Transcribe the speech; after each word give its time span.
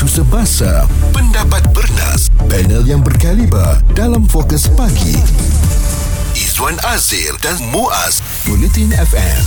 Isu 0.00 0.24
semasa, 0.24 0.88
pendapat 1.12 1.60
bernas, 1.76 2.32
panel 2.48 2.88
yang 2.88 3.04
berkaliber 3.04 3.84
dalam 3.92 4.24
fokus 4.24 4.64
pagi. 4.72 5.12
Izwan 6.32 6.80
Azir 6.88 7.36
dan 7.44 7.60
Muaz, 7.68 8.24
Bulletin 8.48 8.96
FM. 8.96 9.44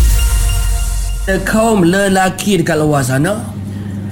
Ada 1.26 1.42
kaum 1.42 1.82
lelaki 1.82 2.62
dekat 2.62 2.78
luar 2.78 3.02
sana 3.02 3.42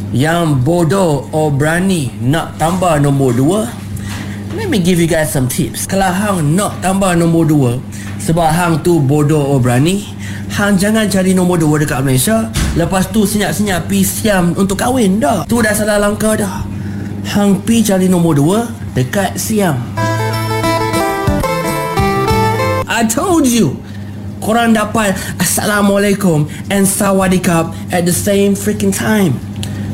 yang 0.10 0.66
bodoh 0.66 1.30
or 1.30 1.54
berani 1.54 2.10
nak 2.26 2.58
tambah 2.58 2.98
nombor 2.98 3.38
dua. 3.38 3.70
Let 4.58 4.66
me 4.66 4.82
give 4.82 4.98
you 4.98 5.06
guys 5.06 5.30
some 5.30 5.46
tips. 5.46 5.86
Kalau 5.86 6.10
hang 6.10 6.58
nak 6.58 6.82
tambah 6.82 7.22
nombor 7.22 7.46
dua 7.46 7.72
sebab 8.18 8.50
hang 8.50 8.74
tu 8.82 8.98
bodoh 8.98 9.46
or 9.46 9.62
berani, 9.62 10.10
hang 10.52 10.76
jangan 10.76 11.08
cari 11.08 11.32
nombor 11.32 11.64
dua 11.64 11.80
dekat 11.80 12.04
Malaysia. 12.04 12.52
Lepas 12.76 13.08
tu 13.10 13.24
senyap-senyap 13.24 13.88
pi 13.88 14.04
Siam 14.04 14.52
untuk 14.60 14.76
kahwin 14.76 15.24
dah. 15.24 15.48
Tu 15.48 15.58
dah 15.64 15.72
salah 15.72 15.98
langkah 15.98 16.36
dah. 16.36 16.68
Hang 17.32 17.64
pi 17.64 17.80
cari 17.80 18.12
nombor 18.12 18.36
dua 18.36 18.60
dekat 18.92 19.40
Siam. 19.40 19.80
I 22.92 23.08
told 23.08 23.48
you. 23.48 23.80
Korang 24.42 24.74
dapat 24.74 25.14
Assalamualaikum 25.38 26.50
and 26.74 26.90
Sawadikap 26.90 27.78
at 27.94 28.10
the 28.10 28.14
same 28.14 28.58
freaking 28.58 28.90
time. 28.90 29.38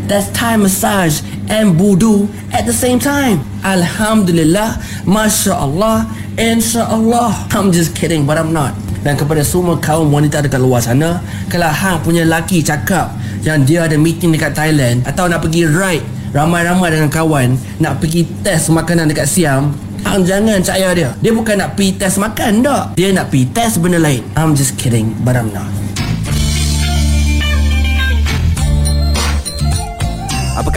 That's 0.08 0.32
Thai 0.32 0.56
massage 0.56 1.20
and 1.52 1.76
voodoo 1.76 2.32
at 2.56 2.64
the 2.64 2.72
same 2.72 2.96
time. 2.96 3.44
Alhamdulillah, 3.68 4.80
Masya 5.04 5.52
Allah, 5.52 6.08
Insya 6.40 6.88
Allah. 6.88 7.36
I'm 7.52 7.76
just 7.76 7.92
kidding, 7.92 8.24
but 8.24 8.40
I'm 8.40 8.56
not. 8.56 8.87
Dan 9.06 9.14
kepada 9.18 9.42
semua 9.46 9.78
kaum 9.78 10.10
wanita 10.10 10.42
dekat 10.42 10.62
luar 10.62 10.82
sana, 10.82 11.22
kalau 11.52 11.70
hang 11.70 12.02
punya 12.02 12.24
laki 12.26 12.62
cakap 12.62 13.14
yang 13.46 13.64
dia 13.64 13.86
ada 13.86 13.96
meeting 13.96 14.34
dekat 14.34 14.54
Thailand 14.58 15.06
atau 15.06 15.30
nak 15.30 15.46
pergi 15.46 15.70
ride 15.70 16.06
ramai-ramai 16.36 16.92
dengan 16.92 17.10
kawan 17.10 17.56
nak 17.80 18.04
pergi 18.04 18.28
test 18.44 18.70
makanan 18.70 19.10
dekat 19.10 19.28
Siam, 19.30 19.74
Hang 20.06 20.24
jangan 20.24 20.62
percaya 20.62 20.94
dia. 20.94 21.10
Dia 21.20 21.34
bukan 21.34 21.58
nak 21.58 21.76
pergi 21.76 21.98
test 22.00 22.22
makan 22.22 22.64
tak. 22.64 22.96
Dia 22.96 23.12
nak 23.12 23.34
pergi 23.34 23.50
test 23.52 23.82
benda 23.82 24.00
lain. 24.00 24.24
I'm 24.38 24.54
just 24.56 24.78
kidding 24.78 25.12
But 25.26 25.36
I'm 25.36 25.52
not 25.52 25.68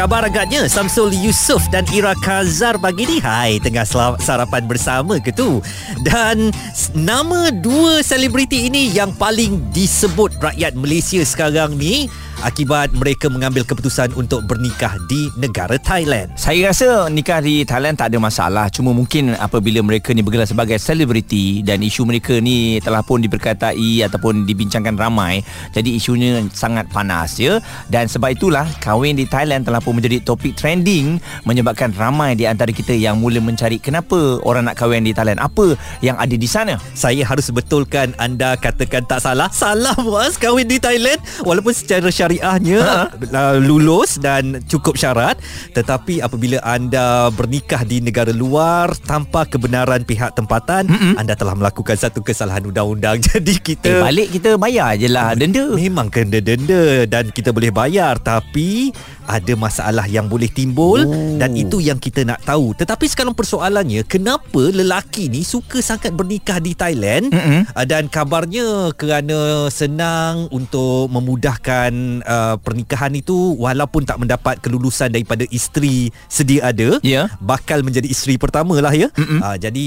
khabar 0.01 0.25
agaknya? 0.25 0.65
Samsul 0.65 1.12
Yusof 1.12 1.69
dan 1.69 1.84
Ira 1.93 2.17
Kazar 2.25 2.81
pagi 2.81 3.05
ni. 3.05 3.20
Hai 3.20 3.61
tengah 3.61 3.84
sarapan 4.17 4.65
bersama 4.65 5.20
ke 5.20 5.29
tu? 5.29 5.61
Dan 6.09 6.48
nama 6.97 7.53
dua 7.53 8.01
selebriti 8.01 8.73
ini 8.73 8.89
Yang 8.97 9.20
paling 9.20 9.61
disebut 9.77 10.41
rakyat 10.41 10.73
Malaysia 10.73 11.20
sekarang 11.20 11.77
ni 11.77 12.09
Akibat 12.41 12.97
mereka 12.97 13.29
mengambil 13.29 13.69
keputusan 13.69 14.17
untuk 14.17 14.41
bernikah 14.48 14.97
di 15.12 15.29
negara 15.37 15.77
Thailand. 15.77 16.33
Saya 16.41 16.73
rasa 16.73 17.12
nikah 17.12 17.45
di 17.45 17.69
Thailand 17.69 18.01
tak 18.01 18.09
ada 18.09 18.17
masalah. 18.17 18.73
Cuma 18.73 18.97
mungkin 18.97 19.37
apabila 19.37 19.85
mereka 19.85 20.17
ni 20.17 20.25
bergelar 20.25 20.48
sebagai 20.48 20.81
selebriti 20.81 21.61
Dan 21.61 21.85
isu 21.85 22.09
mereka 22.09 22.41
ni 22.41 22.81
telah 22.81 23.05
pun 23.05 23.20
diperkatai 23.20 24.01
Ataupun 24.09 24.48
dibincangkan 24.48 24.97
ramai 24.97 25.45
Jadi 25.77 26.01
isunya 26.01 26.41
sangat 26.57 26.89
panas 26.89 27.37
ya. 27.37 27.61
Dan 27.92 28.09
sebab 28.09 28.33
itulah 28.33 28.64
kahwin 28.81 29.20
di 29.20 29.29
Thailand 29.29 29.69
telah 29.69 29.85
pun 29.85 29.89
menjadi 29.92 30.22
topik 30.22 30.56
trending 30.56 31.20
Menyebabkan 31.44 31.92
ramai 31.94 32.34
di 32.34 32.44
antara 32.48 32.70
kita 32.70 32.94
yang 32.96 33.19
mula 33.19 33.42
mencari 33.42 33.77
Kenapa 33.80 34.41
orang 34.44 34.70
nak 34.70 34.77
kahwin 34.77 35.05
di 35.05 35.16
Thailand. 35.16 35.41
Apa 35.41 35.74
yang 36.05 36.16
ada 36.20 36.33
di 36.36 36.48
sana? 36.48 36.77
Saya 36.92 37.24
harus 37.24 37.48
betulkan 37.50 38.12
anda 38.20 38.55
katakan 38.56 39.05
tak 39.08 39.24
salah. 39.24 39.48
Salah 39.50 39.96
muas 40.00 40.36
kahwin 40.36 40.68
di 40.68 40.77
Thailand. 40.77 41.18
Walaupun 41.42 41.72
secara 41.72 42.08
syariahnya 42.12 43.11
uh, 43.12 43.56
lulus 43.58 44.20
dan 44.20 44.61
cukup 44.68 44.96
syarat 44.98 45.41
Tetapi 45.72 46.20
apabila 46.20 46.61
anda 46.62 47.33
bernikah 47.33 47.83
di 47.86 48.02
negara 48.05 48.30
luar 48.34 48.92
Tanpa 49.05 49.48
kebenaran 49.48 50.05
pihak 50.05 50.36
tempatan 50.36 50.86
Mm-mm. 50.91 51.14
Anda 51.16 51.34
telah 51.34 51.56
melakukan 51.56 51.96
satu 51.96 52.20
kesalahan 52.20 52.64
undang-undang. 52.66 53.20
Jadi 53.27 53.55
kita 53.61 53.89
Eh 53.89 54.00
balik 54.00 54.29
kita 54.34 54.56
bayar 54.56 54.96
je 54.96 55.08
lah 55.08 55.33
denda. 55.36 55.73
Memang 55.74 56.08
kena 56.08 56.39
denda 56.42 57.05
dan 57.06 57.30
kita 57.30 57.50
boleh 57.55 57.70
bayar. 57.73 58.18
Tapi 58.20 58.90
ada 59.30 59.55
masalah 59.55 60.11
yang 60.11 60.27
boleh 60.27 60.51
timbul 60.51 61.07
oh. 61.07 61.39
dan 61.39 61.55
itu 61.55 61.79
yang 61.79 62.02
kita 62.02 62.27
nak 62.27 62.42
tahu. 62.42 62.74
Tetapi 62.74 63.07
sekarang 63.07 63.33
persoalannya 63.33 64.02
kenapa 64.02 64.74
lelaki 64.74 65.30
ni 65.30 65.46
suka 65.46 65.79
sangat 65.79 66.11
bernikah 66.11 66.58
di 66.58 66.74
Thailand 66.74 67.30
Mm-mm. 67.30 67.70
uh, 67.70 67.86
dan 67.86 68.11
kabarnya 68.11 68.91
kerana 68.98 69.70
senang 69.70 70.51
untuk 70.51 71.07
memudahkan 71.14 71.92
uh, 72.27 72.57
pernikahan 72.58 73.14
itu 73.14 73.55
walaupun 73.55 74.02
tak 74.02 74.18
mendapat 74.18 74.58
kelulusan 74.58 75.14
daripada 75.14 75.47
isteri 75.55 76.11
sedia 76.27 76.74
ada 76.74 76.98
Ya. 77.07 77.30
bakal 77.39 77.86
menjadi 77.86 78.11
isteri 78.11 78.35
pertama 78.36 78.74
lah 78.83 78.92
ya. 78.92 79.08
Uh, 79.14 79.57
jadi 79.57 79.86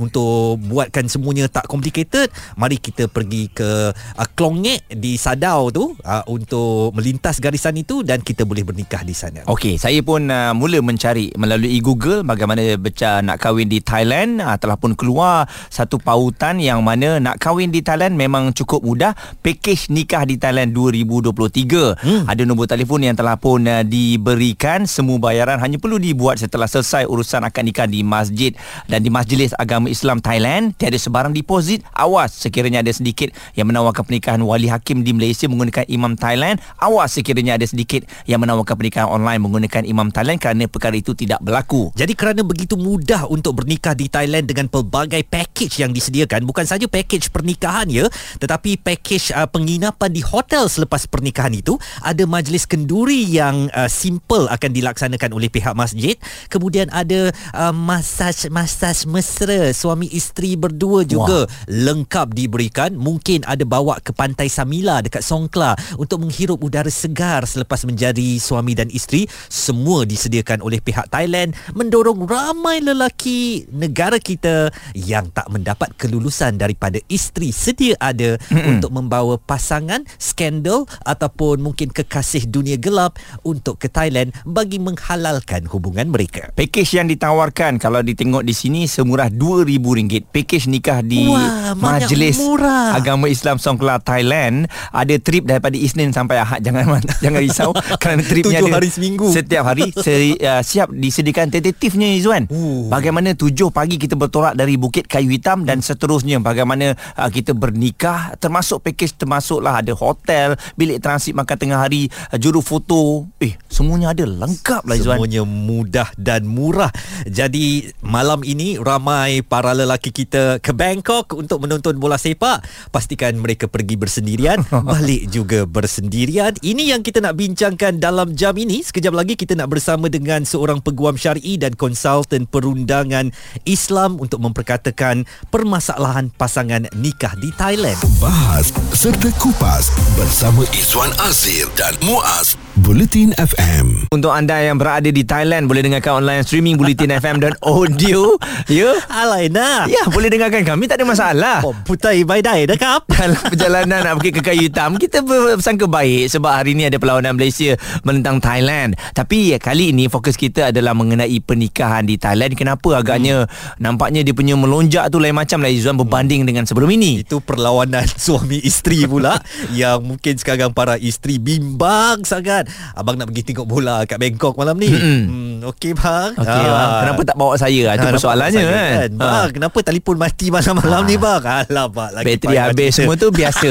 untuk 0.00 0.56
buatkan 0.64 1.06
semuanya 1.10 1.50
tak 1.50 1.68
complicated, 1.68 2.32
mari 2.56 2.80
kita 2.80 3.10
pergi 3.10 3.52
ke 3.52 3.92
uh, 3.92 4.28
Klongek 4.32 4.86
di 4.88 5.18
Sadau 5.18 5.68
tu 5.68 5.92
uh, 5.92 6.24
untuk 6.30 6.94
melintas 6.94 7.42
garisan 7.42 7.76
itu 7.76 8.00
dan 8.06 8.22
kita 8.22 8.46
boleh 8.46 8.62
bernikah 8.78 9.02
di 9.02 9.10
sana. 9.10 9.42
Okey, 9.50 9.74
saya 9.74 9.98
pun 10.06 10.30
uh, 10.30 10.54
mula 10.54 10.78
mencari 10.78 11.34
melalui 11.34 11.82
Google 11.82 12.22
bagaimana 12.22 12.62
beca 12.78 13.18
nak 13.26 13.42
kahwin 13.42 13.66
di 13.66 13.82
Thailand. 13.82 14.38
Uh, 14.38 14.54
telah 14.54 14.78
pun 14.78 14.94
keluar 14.94 15.50
satu 15.66 15.98
pautan 15.98 16.62
yang 16.62 16.86
mana 16.86 17.18
nak 17.18 17.42
kahwin 17.42 17.74
di 17.74 17.82
Thailand 17.82 18.14
memang 18.14 18.54
cukup 18.54 18.86
mudah. 18.86 19.18
Pakej 19.42 19.90
nikah 19.90 20.22
di 20.22 20.38
Thailand 20.38 20.70
2023. 20.70 21.98
Hmm. 21.98 22.22
Ada 22.30 22.46
nombor 22.46 22.70
telefon 22.70 23.02
yang 23.02 23.18
telah 23.18 23.34
pun 23.34 23.66
uh, 23.66 23.82
diberikan. 23.82 24.86
Semua 24.86 25.18
bayaran 25.18 25.58
hanya 25.58 25.82
perlu 25.82 25.98
dibuat 25.98 26.38
setelah 26.38 26.70
selesai 26.70 27.10
urusan 27.10 27.42
akad 27.42 27.66
nikah 27.66 27.90
di 27.90 28.06
masjid 28.06 28.54
dan 28.86 29.02
di 29.02 29.10
Majlis 29.10 29.58
Agama 29.58 29.90
Islam 29.90 30.22
Thailand. 30.22 30.78
Tiada 30.78 30.94
sebarang 30.94 31.34
deposit. 31.34 31.82
Awas 31.98 32.30
sekiranya 32.30 32.86
ada 32.86 32.94
sedikit 32.94 33.34
yang 33.58 33.66
menawarkan 33.66 34.06
pernikahan 34.06 34.38
wali 34.38 34.70
hakim 34.70 35.02
di 35.02 35.10
Malaysia 35.10 35.50
menggunakan 35.50 35.82
imam 35.90 36.14
Thailand. 36.14 36.62
Awas 36.78 37.18
sekiranya 37.18 37.58
ada 37.58 37.66
sedikit 37.66 38.06
yang 38.28 38.38
menawarkan 38.44 38.67
pernikahan 38.74 39.08
online 39.08 39.40
menggunakan 39.40 39.86
imam 39.86 40.08
Thailand 40.10 40.42
kerana 40.42 40.66
perkara 40.66 40.96
itu 40.98 41.14
tidak 41.14 41.40
berlaku. 41.40 41.92
Jadi 41.94 42.12
kerana 42.18 42.42
begitu 42.42 42.74
mudah 42.74 43.30
untuk 43.30 43.62
bernikah 43.62 43.94
di 43.94 44.10
Thailand 44.10 44.48
dengan 44.48 44.66
pelbagai 44.66 45.22
package 45.28 45.80
yang 45.80 45.94
disediakan, 45.94 46.44
bukan 46.44 46.66
saja 46.66 46.84
package 46.90 47.30
pernikahan 47.30 47.86
ya, 47.88 48.10
tetapi 48.42 48.80
package 48.80 49.30
uh, 49.32 49.46
penginapan 49.46 50.10
di 50.10 50.20
hotel 50.24 50.66
selepas 50.66 51.06
pernikahan 51.06 51.54
itu, 51.54 51.78
ada 52.02 52.24
majlis 52.26 52.66
kenduri 52.66 53.24
yang 53.28 53.70
uh, 53.72 53.86
simple 53.86 54.50
akan 54.50 54.70
dilaksanakan 54.72 55.30
oleh 55.32 55.46
pihak 55.52 55.72
masjid, 55.76 56.16
kemudian 56.50 56.88
ada 56.90 57.30
uh, 57.54 57.74
masaj 57.74 58.48
masaj 58.48 59.04
mesra 59.06 59.70
suami 59.76 60.08
isteri 60.10 60.56
berdua 60.58 61.04
juga 61.04 61.44
Wah. 61.44 61.66
lengkap 61.68 62.34
diberikan, 62.34 62.96
mungkin 62.96 63.44
ada 63.44 63.62
bawa 63.62 64.00
ke 64.00 64.10
pantai 64.16 64.48
Samila 64.50 65.04
dekat 65.04 65.22
Songkla 65.22 65.76
untuk 66.00 66.24
menghirup 66.24 66.58
udara 66.64 66.90
segar 66.90 67.44
selepas 67.44 67.84
menjadi 67.84 68.40
suami 68.48 68.72
dan 68.72 68.88
isteri, 68.88 69.28
semua 69.52 70.08
disediakan 70.08 70.64
oleh 70.64 70.80
pihak 70.80 71.12
Thailand 71.12 71.52
mendorong 71.76 72.24
ramai 72.24 72.80
lelaki 72.80 73.68
negara 73.68 74.16
kita 74.16 74.72
yang 74.96 75.28
tak 75.28 75.52
mendapat 75.52 75.92
kelulusan 76.00 76.56
daripada 76.56 76.96
isteri 77.12 77.52
sedia 77.52 77.98
ada 77.98 78.38
mm-hmm. 78.38 78.70
untuk 78.72 78.90
membawa 78.94 79.36
pasangan 79.36 80.06
skandal 80.16 80.88
ataupun 81.04 81.60
mungkin 81.60 81.90
kekasih 81.92 82.46
dunia 82.48 82.78
gelap 82.78 83.18
untuk 83.42 83.82
ke 83.82 83.90
Thailand 83.90 84.30
bagi 84.46 84.78
menghalalkan 84.78 85.66
hubungan 85.68 86.08
mereka. 86.08 86.54
Pakej 86.54 87.02
yang 87.02 87.10
ditawarkan 87.10 87.82
kalau 87.82 88.00
ditengok 88.00 88.46
di 88.46 88.54
sini 88.54 88.86
semurah 88.86 89.28
RM2,000. 89.28 90.30
Pakej 90.30 90.70
nikah 90.70 91.02
di 91.02 91.26
Wah, 91.26 91.74
Majlis 91.74 92.38
murah. 92.38 92.94
Agama 92.94 93.26
Islam 93.26 93.58
Songkla 93.58 93.98
Thailand 93.98 94.70
ada 94.94 95.14
trip 95.18 95.44
daripada 95.44 95.74
Isnin 95.74 96.14
sampai 96.14 96.38
Ahad. 96.38 96.62
Jangan 96.62 97.02
jangan 97.24 97.40
risau 97.42 97.70
kerana 97.98 98.22
tripnya 98.22 98.37
Tujuh 98.44 98.68
ada 98.68 98.78
hari 98.78 98.90
seminggu. 98.92 99.26
Setiap 99.32 99.64
hari 99.66 99.90
seri, 100.04 100.38
uh, 100.38 100.62
siap 100.62 100.92
disediakan 100.92 101.50
tentatifnya 101.50 102.14
Izzuan. 102.14 102.46
Uh. 102.46 102.86
Bagaimana 102.92 103.34
7 103.34 103.54
pagi 103.74 103.96
kita 103.96 104.14
bertolak 104.14 104.54
dari 104.54 104.78
Bukit 104.78 105.10
Kayu 105.10 105.32
Hitam 105.32 105.66
dan 105.66 105.82
seterusnya 105.82 106.38
bagaimana 106.38 106.94
uh, 107.16 107.30
kita 107.30 107.56
bernikah 107.56 108.36
termasuk 108.38 108.84
pakej 108.84 109.18
termasuklah 109.18 109.80
ada 109.82 109.92
hotel, 109.96 110.54
bilik 110.78 111.02
transit 111.02 111.34
makan 111.34 111.56
tengah 111.58 111.78
hari, 111.80 112.12
uh, 112.30 112.38
juru 112.38 112.62
foto. 112.62 113.26
Eh, 113.42 113.56
semuanya 113.66 114.12
ada 114.12 114.24
lengkap 114.28 114.82
lah 114.84 114.94
Izzuan. 114.94 115.18
Semuanya 115.18 115.42
mudah 115.42 116.08
dan 116.14 116.46
murah. 116.46 116.90
Jadi 117.26 117.90
malam 118.04 118.42
ini 118.44 118.78
ramai 118.78 119.40
para 119.42 119.72
lelaki 119.72 120.10
kita 120.10 120.58
ke 120.58 120.74
Bangkok 120.74 121.34
untuk 121.34 121.64
menonton 121.64 121.96
bola 121.96 122.16
sepak. 122.18 122.62
Pastikan 122.90 123.38
mereka 123.38 123.70
pergi 123.70 123.94
bersendirian, 123.94 124.62
balik 124.92 125.30
juga 125.30 125.64
bersendirian. 125.64 126.56
Ini 126.60 126.96
yang 126.96 127.00
kita 127.04 127.22
nak 127.22 127.38
bincangkan 127.38 128.00
dalam 128.00 128.27
dalam 128.28 128.36
jam 128.36 128.60
ini 128.60 128.84
sekejap 128.84 129.16
lagi 129.16 129.40
kita 129.40 129.56
nak 129.56 129.72
bersama 129.72 130.12
dengan 130.12 130.44
seorang 130.44 130.84
peguam 130.84 131.16
syar'i 131.16 131.56
dan 131.56 131.72
konsultan 131.72 132.44
perundangan 132.44 133.32
Islam 133.64 134.20
untuk 134.20 134.44
memperkatakan 134.44 135.24
permasalahan 135.48 136.28
pasangan 136.36 136.92
nikah 137.00 137.32
di 137.40 137.48
Thailand. 137.56 137.96
Bahas 138.20 138.68
serta 138.92 139.32
kupas 139.40 139.88
bersama 140.12 140.60
Izwan 140.76 141.08
Azir 141.24 141.72
dan 141.72 141.96
Muaz 142.04 142.52
Bulletin 142.84 143.32
FM. 143.40 144.12
Untuk 144.12 144.28
anda 144.28 144.60
yang 144.60 144.76
berada 144.76 145.08
di 145.08 145.24
Thailand 145.24 145.64
boleh 145.64 145.80
dengarkan 145.80 146.20
online 146.20 146.44
streaming 146.44 146.76
Bulletin 146.76 147.16
FM 147.16 147.40
dan 147.40 147.56
audio, 147.64 148.36
ya. 148.68 148.92
Alaina. 149.08 149.88
Ya, 149.88 150.04
boleh 150.12 150.28
dengarkan 150.28 150.68
kami 150.68 150.84
tak 150.84 151.00
ada 151.00 151.06
masalah. 151.08 151.58
Oh, 151.64 151.72
putai 151.72 152.28
by 152.28 152.44
day 152.44 152.68
dah 152.68 152.76
kap. 152.76 153.08
Dalam 153.18 153.40
perjalanan 153.40 153.98
nak 154.04 154.14
pergi 154.22 154.30
ke 154.30 154.40
kayu 154.44 154.62
hitam 154.70 154.94
Kita 154.94 155.26
bersangka 155.26 155.90
baik 155.90 156.30
Sebab 156.30 156.52
hari 156.54 156.78
ini 156.78 156.86
ada 156.86 157.02
perlawanan 157.02 157.34
Malaysia 157.34 157.74
Menentang 158.18 158.42
Thailand. 158.42 158.98
Tapi 159.14 159.54
ya, 159.54 159.58
kali 159.62 159.94
ini 159.94 160.10
Fokus 160.10 160.34
kita 160.34 160.74
adalah 160.74 160.90
Mengenai 160.90 161.38
pernikahan 161.38 162.02
di 162.02 162.18
Thailand. 162.18 162.58
Kenapa 162.58 162.98
agaknya 162.98 163.46
hmm. 163.46 163.78
Nampaknya 163.78 164.26
dia 164.26 164.34
punya 164.34 164.58
melonjak 164.58 165.06
tu 165.14 165.22
Lain 165.22 165.38
macam 165.38 165.62
lah 165.62 165.70
Izzuan 165.70 165.94
Berbanding 165.94 166.42
dengan 166.42 166.66
sebelum 166.66 166.90
ini? 166.90 167.22
Itu 167.22 167.38
perlawanan 167.38 168.10
suami 168.26 168.58
isteri 168.58 169.06
pula 169.06 169.38
Yang 169.78 169.98
mungkin 170.02 170.34
sekarang 170.34 170.74
para 170.74 170.98
isteri 170.98 171.38
bimbang 171.38 172.26
sangat. 172.26 172.66
Abang 172.98 173.14
nak 173.14 173.30
pergi 173.30 173.54
tengok 173.54 173.66
bola 173.70 174.02
kat 174.02 174.18
Bangkok 174.18 174.58
malam 174.58 174.74
ni? 174.74 174.90
Hmm. 174.90 175.22
hmm 175.30 175.54
Okey 175.70 175.94
bang. 175.94 176.34
Okay, 176.34 176.64
ha. 176.66 176.74
bang 176.74 176.90
Kenapa 177.06 177.20
tak 177.22 177.36
bawa 177.38 177.54
saya? 177.54 177.94
Itu 177.94 178.06
ha, 178.06 178.12
persoalannya 178.14 178.62
kan, 178.62 178.74
kan? 178.74 179.10
Bang 179.14 179.46
ha. 179.46 179.54
kenapa 179.54 179.78
telefon 179.86 180.16
mati 180.18 180.46
malam-malam 180.50 181.02
ha. 181.04 181.08
ni 181.08 181.16
bang? 181.16 181.42
Alamak 181.44 182.10
lagi 182.14 182.26
Bateri 182.26 182.56
habis 182.58 182.90
semua 182.98 183.14
tu 183.14 183.28
biasa. 183.30 183.70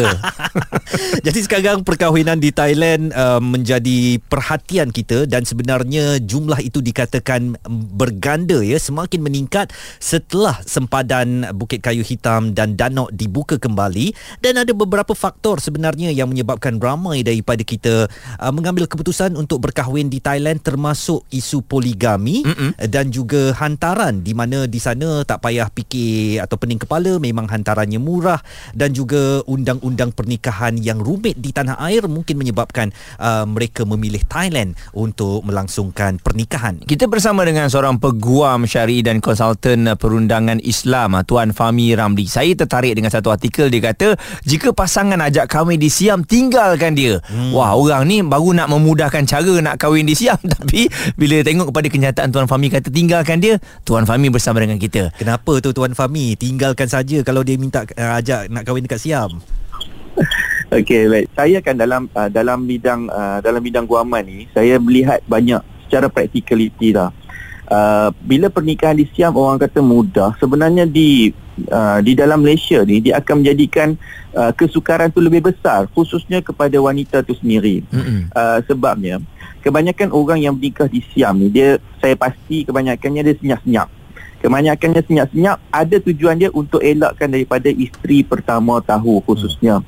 Jadi 1.26 1.40
sekarang 1.44 1.84
perkahwinan 1.84 2.40
di 2.40 2.50
Thailand 2.56 3.12
uh, 3.12 3.40
Menjadi 3.44 4.22
perhatian 4.38 4.94
kita 4.94 5.26
Dan 5.26 5.42
sebenarnya 5.50 6.22
jumlah 6.22 6.62
itu 6.62 6.78
dikatakan 6.78 7.58
Berganda 7.98 8.62
ya 8.62 8.78
Semakin 8.78 9.26
meningkat 9.26 9.74
Setelah 9.98 10.62
sempadan 10.62 11.50
Bukit 11.58 11.82
Kayu 11.82 12.06
Hitam 12.06 12.54
Dan 12.54 12.78
Danok 12.78 13.10
dibuka 13.10 13.58
kembali 13.58 14.14
Dan 14.38 14.62
ada 14.62 14.70
beberapa 14.78 15.18
faktor 15.18 15.58
sebenarnya 15.58 16.14
Yang 16.14 16.38
menyebabkan 16.38 16.78
ramai 16.78 17.26
daripada 17.26 17.66
kita 17.66 18.06
uh, 18.38 18.54
Mengambil 18.54 18.86
keputusan 18.86 19.34
untuk 19.34 19.66
berkahwin 19.66 20.14
di 20.14 20.22
Thailand 20.22 20.62
Termasuk 20.62 21.26
isu 21.34 21.66
poligami 21.66 22.46
Mm-mm. 22.46 22.78
Dan 22.86 23.10
juga 23.10 23.58
hantaran 23.58 24.22
Di 24.22 24.38
mana 24.38 24.70
di 24.70 24.78
sana 24.78 25.26
tak 25.26 25.42
payah 25.42 25.74
fikir 25.74 26.46
Atau 26.46 26.62
pening 26.62 26.78
kepala 26.78 27.18
Memang 27.18 27.50
hantarannya 27.50 27.98
murah 27.98 28.38
Dan 28.78 28.94
juga 28.94 29.42
undang-undang 29.50 30.14
pernikahan 30.14 30.78
Yang 30.78 31.00
rumit 31.02 31.36
di 31.42 31.50
tanah 31.50 31.82
air 31.82 32.06
Mungkin 32.06 32.38
menyebabkan 32.38 32.94
uh, 33.18 33.48
Mereka 33.48 33.88
memilih 33.88 34.27
Thailand 34.28 34.76
Untuk 34.94 35.42
melangsungkan 35.48 36.20
pernikahan. 36.22 36.84
Kita 36.84 37.08
bersama 37.08 37.48
dengan 37.48 37.72
seorang 37.72 37.98
peguam 37.98 38.68
syari 38.68 39.02
dan 39.02 39.24
konsultan 39.24 39.88
perundangan 39.98 40.60
Islam 40.62 41.18
Tuan 41.26 41.56
Fahmi 41.56 41.96
Ramli. 41.96 42.28
Saya 42.30 42.54
tertarik 42.54 42.94
dengan 42.94 43.10
satu 43.10 43.32
artikel. 43.32 43.72
Dia 43.72 43.92
kata 43.92 44.20
Jika 44.44 44.76
pasangan 44.76 45.18
ajak 45.24 45.48
kahwin 45.50 45.80
di 45.80 45.88
Siam 45.88 46.22
Tinggalkan 46.28 46.94
dia. 46.94 47.24
Hmm. 47.26 47.56
Wah 47.56 47.74
orang 47.74 48.06
ni 48.06 48.20
baru 48.22 48.54
nak 48.54 48.68
memudahkan 48.70 49.24
cara 49.24 49.54
Nak 49.64 49.80
kahwin 49.80 50.06
di 50.06 50.14
Siam. 50.14 50.38
Tapi 50.60 50.92
bila 51.16 51.42
tengok 51.42 51.72
kepada 51.74 51.88
kenyataan 51.88 52.30
Tuan 52.30 52.46
Fahmi 52.46 52.68
kata 52.70 52.92
tinggalkan 52.92 53.40
dia 53.40 53.58
Tuan 53.88 54.06
Fahmi 54.06 54.30
bersama 54.30 54.62
dengan 54.62 54.78
kita. 54.78 55.16
Kenapa 55.16 55.64
tu 55.64 55.72
Tuan 55.72 55.96
Fahmi? 55.96 56.36
Tinggalkan 56.36 56.86
saja 56.92 57.24
Kalau 57.24 57.42
dia 57.42 57.56
minta 57.56 57.88
uh, 57.88 58.20
ajak 58.20 58.52
nak 58.52 58.68
kahwin 58.68 58.84
dekat 58.84 59.00
Siam 59.02 59.57
Okey 60.68 61.08
baik. 61.08 61.28
Saya 61.32 61.64
kan 61.64 61.80
dalam 61.80 62.12
uh, 62.12 62.28
dalam 62.28 62.68
bidang 62.68 63.08
uh, 63.08 63.40
dalam 63.40 63.64
bidang 63.64 63.88
guaman 63.88 64.24
ni 64.28 64.52
saya 64.52 64.76
melihat 64.76 65.24
banyak 65.24 65.64
secara 65.88 66.12
practicality 66.12 66.92
lah 66.92 67.16
uh, 67.72 68.10
bila 68.24 68.52
pernikahan 68.52 68.96
di 69.00 69.08
Siam 69.12 69.36
orang 69.36 69.60
kata 69.60 69.80
mudah. 69.80 70.36
Sebenarnya 70.40 70.88
di 70.88 71.32
uh, 71.72 72.00
di 72.04 72.16
dalam 72.16 72.44
Malaysia 72.44 72.84
ni 72.84 73.04
dia 73.04 73.20
akan 73.20 73.44
menjadikan 73.44 73.96
uh, 74.36 74.52
kesukaran 74.56 75.12
tu 75.12 75.24
lebih 75.24 75.52
besar. 75.52 75.88
Khususnya 75.92 76.44
kepada 76.44 76.76
wanita 76.80 77.24
tu 77.24 77.36
sendiri. 77.38 77.84
Uh, 78.36 78.60
sebabnya 78.68 79.24
kebanyakan 79.64 80.16
orang 80.16 80.40
yang 80.44 80.56
bernikah 80.56 80.88
di 80.88 81.04
Siam 81.12 81.40
ni 81.40 81.52
dia 81.52 81.80
saya 82.00 82.16
pasti 82.16 82.68
kebanyakannya 82.68 83.22
dia 83.24 83.36
senyap-senyap. 83.40 83.88
Kebanyakannya 84.38 85.02
senyap-senyap 85.02 85.58
ada 85.74 85.96
tujuan 85.98 86.38
dia 86.38 86.54
untuk 86.54 86.78
elakkan 86.84 87.26
daripada 87.26 87.74
isteri 87.74 88.22
pertama 88.22 88.78
tahu 88.86 89.18
khususnya 89.26 89.82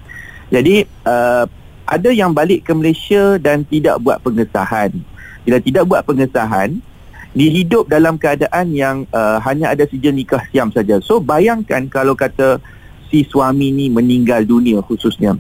jadi 0.50 0.86
uh, 1.06 1.46
ada 1.90 2.10
yang 2.14 2.34
balik 2.34 2.66
ke 2.66 2.72
Malaysia 2.74 3.38
dan 3.42 3.66
tidak 3.66 3.98
buat 4.02 4.22
pengesahan. 4.22 4.94
Bila 5.42 5.58
tidak 5.58 5.90
buat 5.90 6.06
pengesahan 6.06 6.78
dia 7.30 7.50
hidup 7.50 7.86
dalam 7.86 8.18
keadaan 8.18 8.74
yang 8.74 9.06
uh, 9.14 9.38
hanya 9.46 9.70
ada 9.70 9.86
sijil 9.86 10.14
nikah 10.14 10.42
Siam 10.50 10.74
saja. 10.74 10.98
So 11.02 11.22
bayangkan 11.22 11.86
kalau 11.86 12.18
kata 12.18 12.58
si 13.10 13.26
suami 13.26 13.70
ni 13.70 13.90
meninggal 13.90 14.46
dunia 14.46 14.82
khususnya. 14.82 15.38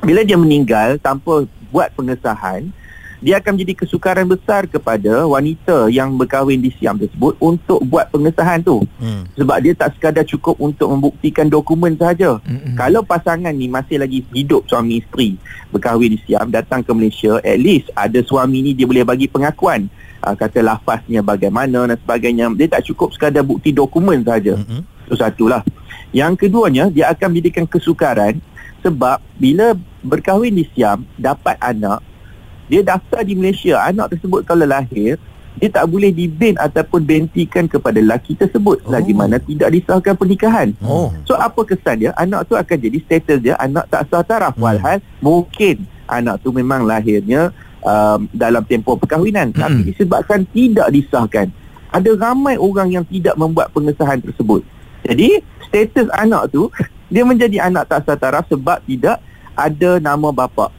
Bila 0.00 0.24
dia 0.24 0.40
meninggal 0.40 0.96
tanpa 0.96 1.44
buat 1.68 1.92
pengesahan 1.92 2.72
dia 3.18 3.42
akan 3.42 3.58
menjadi 3.58 3.74
kesukaran 3.82 4.26
besar 4.30 4.70
kepada 4.70 5.26
wanita 5.26 5.90
yang 5.90 6.14
berkahwin 6.14 6.62
di 6.62 6.70
Siam 6.78 6.94
tersebut 6.98 7.34
untuk 7.42 7.82
buat 7.82 8.06
pengesahan 8.14 8.62
tu. 8.62 8.86
Hmm. 9.02 9.26
Sebab 9.34 9.58
dia 9.58 9.74
tak 9.74 9.98
sekadar 9.98 10.22
cukup 10.22 10.54
untuk 10.62 10.86
membuktikan 10.94 11.50
dokumen 11.50 11.98
sahaja. 11.98 12.38
Hmm. 12.46 12.78
Kalau 12.78 13.02
pasangan 13.02 13.50
ni 13.50 13.66
masih 13.66 13.98
lagi 13.98 14.22
hidup 14.30 14.66
suami 14.70 15.02
isteri 15.02 15.34
berkahwin 15.74 16.14
di 16.14 16.18
Siam 16.22 16.46
datang 16.54 16.86
ke 16.86 16.90
Malaysia, 16.94 17.42
at 17.42 17.58
least 17.58 17.90
ada 17.98 18.22
suami 18.22 18.62
ni 18.62 18.70
dia 18.72 18.86
boleh 18.86 19.02
bagi 19.02 19.26
pengakuan. 19.26 19.90
Uh, 20.18 20.34
kata 20.34 20.62
lafaznya 20.66 21.22
bagaimana 21.22 21.86
dan 21.86 21.98
sebagainya. 21.98 22.50
Dia 22.54 22.66
tak 22.70 22.86
cukup 22.90 23.14
sekadar 23.14 23.42
bukti 23.42 23.74
dokumen 23.74 24.22
sahaja. 24.22 24.58
Hmm. 24.58 24.86
Itu 25.06 25.18
satulah. 25.18 25.62
Yang 26.14 26.46
keduanya, 26.46 26.88
dia 26.88 27.12
akan 27.12 27.34
menjadikan 27.34 27.66
kesukaran 27.68 28.40
sebab 28.80 29.20
bila 29.36 29.74
berkahwin 30.06 30.54
di 30.54 30.64
Siam, 30.72 31.04
dapat 31.18 31.58
anak, 31.58 32.00
dia 32.68 32.84
daftar 32.84 33.24
di 33.24 33.34
Malaysia 33.34 33.80
anak 33.80 34.16
tersebut 34.16 34.44
kalau 34.44 34.68
lahir 34.68 35.16
dia 35.58 35.68
tak 35.74 35.90
boleh 35.90 36.14
dibin 36.14 36.54
ataupun 36.54 37.02
bentikan 37.02 37.66
kepada 37.66 37.98
lelaki 37.98 38.38
tersebut 38.38 38.78
oh. 38.86 38.90
lagi 38.94 39.10
mana 39.10 39.42
tidak 39.42 39.74
disahkan 39.74 40.14
pernikahan. 40.14 40.70
Oh. 40.86 41.10
So 41.26 41.34
apa 41.34 41.66
kesan 41.66 42.06
dia? 42.06 42.14
Anak 42.14 42.46
tu 42.46 42.54
akan 42.54 42.76
jadi 42.78 42.98
status 43.02 43.38
dia 43.42 43.58
anak 43.58 43.90
tak 43.90 44.06
sah 44.06 44.22
taraf 44.22 44.54
hmm. 44.54 44.62
walhal 44.62 44.98
mungkin 45.18 45.82
anak 46.06 46.40
tu 46.46 46.54
memang 46.54 46.86
lahirnya 46.86 47.50
um, 47.82 48.30
dalam 48.30 48.62
tempoh 48.64 48.94
perkahwinan 48.94 49.50
hmm. 49.50 49.58
tapi 49.58 49.80
disebabkan 49.90 50.46
tidak 50.54 50.88
disahkan. 50.94 51.50
Ada 51.90 52.14
ramai 52.14 52.54
orang 52.54 52.94
yang 52.94 53.04
tidak 53.08 53.34
membuat 53.34 53.74
pengesahan 53.74 54.22
tersebut. 54.22 54.62
Jadi 55.02 55.42
status 55.66 56.06
anak 56.14 56.54
tu 56.54 56.70
dia 57.12 57.26
menjadi 57.26 57.66
anak 57.66 57.90
tak 57.90 58.06
sah 58.06 58.14
taraf 58.14 58.46
sebab 58.46 58.78
tidak 58.86 59.18
ada 59.58 59.98
nama 59.98 60.30
bapa. 60.30 60.70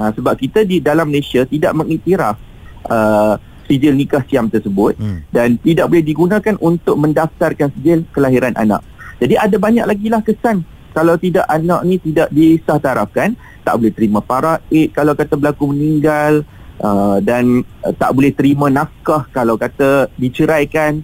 Uh, 0.00 0.10
sebab 0.16 0.34
kita 0.40 0.64
di 0.64 0.80
dalam 0.80 1.12
Malaysia 1.12 1.44
tidak 1.44 1.76
mengiktiraf 1.76 2.40
uh, 2.88 3.36
sijil 3.68 3.92
nikah 3.92 4.24
siam 4.26 4.48
tersebut 4.48 4.96
hmm. 4.96 5.28
dan 5.30 5.60
tidak 5.60 5.88
boleh 5.92 6.04
digunakan 6.04 6.54
untuk 6.58 6.96
mendaftarkan 6.96 7.68
sijil 7.76 8.08
kelahiran 8.10 8.56
anak. 8.56 8.80
Jadi 9.20 9.38
ada 9.38 9.56
banyak 9.60 9.86
lagi 9.86 10.08
lah 10.10 10.24
kesan 10.24 10.64
kalau 10.92 11.16
tidak 11.16 11.48
anak 11.48 11.80
ni 11.88 11.96
tidak 11.96 12.28
disah 12.28 12.76
tarafkan, 12.76 13.32
tak 13.64 13.80
boleh 13.80 13.92
terima 13.96 14.20
paraid 14.20 14.92
kalau 14.92 15.16
kata 15.16 15.40
berlaku 15.40 15.72
meninggal 15.72 16.44
uh, 16.84 17.16
dan 17.24 17.64
uh, 17.80 17.92
tak 17.96 18.12
boleh 18.12 18.32
terima 18.32 18.68
nafkah 18.68 19.24
kalau 19.32 19.56
kata 19.56 20.12
diceraikan. 20.20 21.00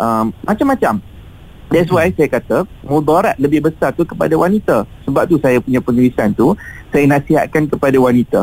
Uh, 0.00 0.32
macam-macam. 0.44 1.00
That's 1.66 1.90
why 1.90 2.14
saya 2.14 2.30
kata 2.30 2.62
mudarat 2.86 3.36
lebih 3.42 3.68
besar 3.68 3.92
tu 3.92 4.06
kepada 4.06 4.32
wanita. 4.38 4.88
Sebab 5.04 5.26
tu 5.28 5.36
saya 5.42 5.60
punya 5.60 5.82
penulisan 5.82 6.32
tu 6.32 6.56
saya 6.90 7.04
nasihatkan 7.08 7.70
kepada 7.70 7.96
wanita. 7.98 8.40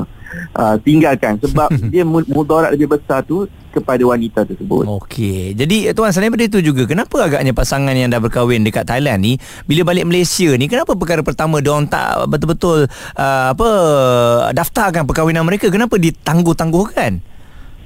Uh, 0.57 0.81
tinggalkan 0.81 1.37
sebab 1.37 1.69
dia 1.93 2.01
mudarat 2.05 2.73
lebih 2.73 2.97
besar 2.97 3.21
tu 3.21 3.45
kepada 3.69 4.01
wanita 4.01 4.45
tersebut. 4.45 4.85
Okey. 4.85 5.53
Jadi 5.53 5.93
tuan 5.93 6.09
selain 6.09 6.33
daripada 6.33 6.45
itu 6.49 6.59
juga 6.61 6.89
kenapa 6.89 7.29
agaknya 7.29 7.53
pasangan 7.53 7.93
yang 7.93 8.09
dah 8.09 8.17
berkahwin 8.17 8.65
dekat 8.65 8.85
Thailand 8.85 9.21
ni 9.21 9.37
bila 9.69 9.93
balik 9.93 10.09
Malaysia 10.09 10.49
ni 10.57 10.65
kenapa 10.65 10.97
perkara 10.97 11.21
pertama 11.21 11.61
dia 11.61 11.73
orang 11.73 11.85
tak 11.85 12.29
betul-betul 12.29 12.89
uh, 13.17 13.47
apa 13.53 13.69
daftarkan 14.57 15.05
perkahwinan 15.05 15.45
mereka 15.45 15.69
kenapa 15.69 16.01
ditangguh-tangguhkan? 16.01 17.21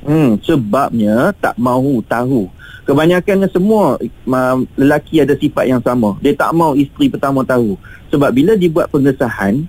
Hmm 0.07 0.39
sebabnya 0.39 1.35
tak 1.43 1.59
mahu 1.59 1.99
tahu 2.07 2.47
kebanyakannya 2.87 3.51
semua 3.51 3.99
uh, 3.99 4.57
lelaki 4.79 5.19
ada 5.19 5.35
sifat 5.35 5.67
yang 5.67 5.83
sama. 5.83 6.15
Dia 6.23 6.31
tak 6.31 6.55
mau 6.55 6.71
isteri 6.79 7.11
pertama 7.11 7.43
tahu. 7.43 7.75
Sebab 8.07 8.31
bila 8.31 8.55
dibuat 8.55 8.87
pengesahan, 8.87 9.67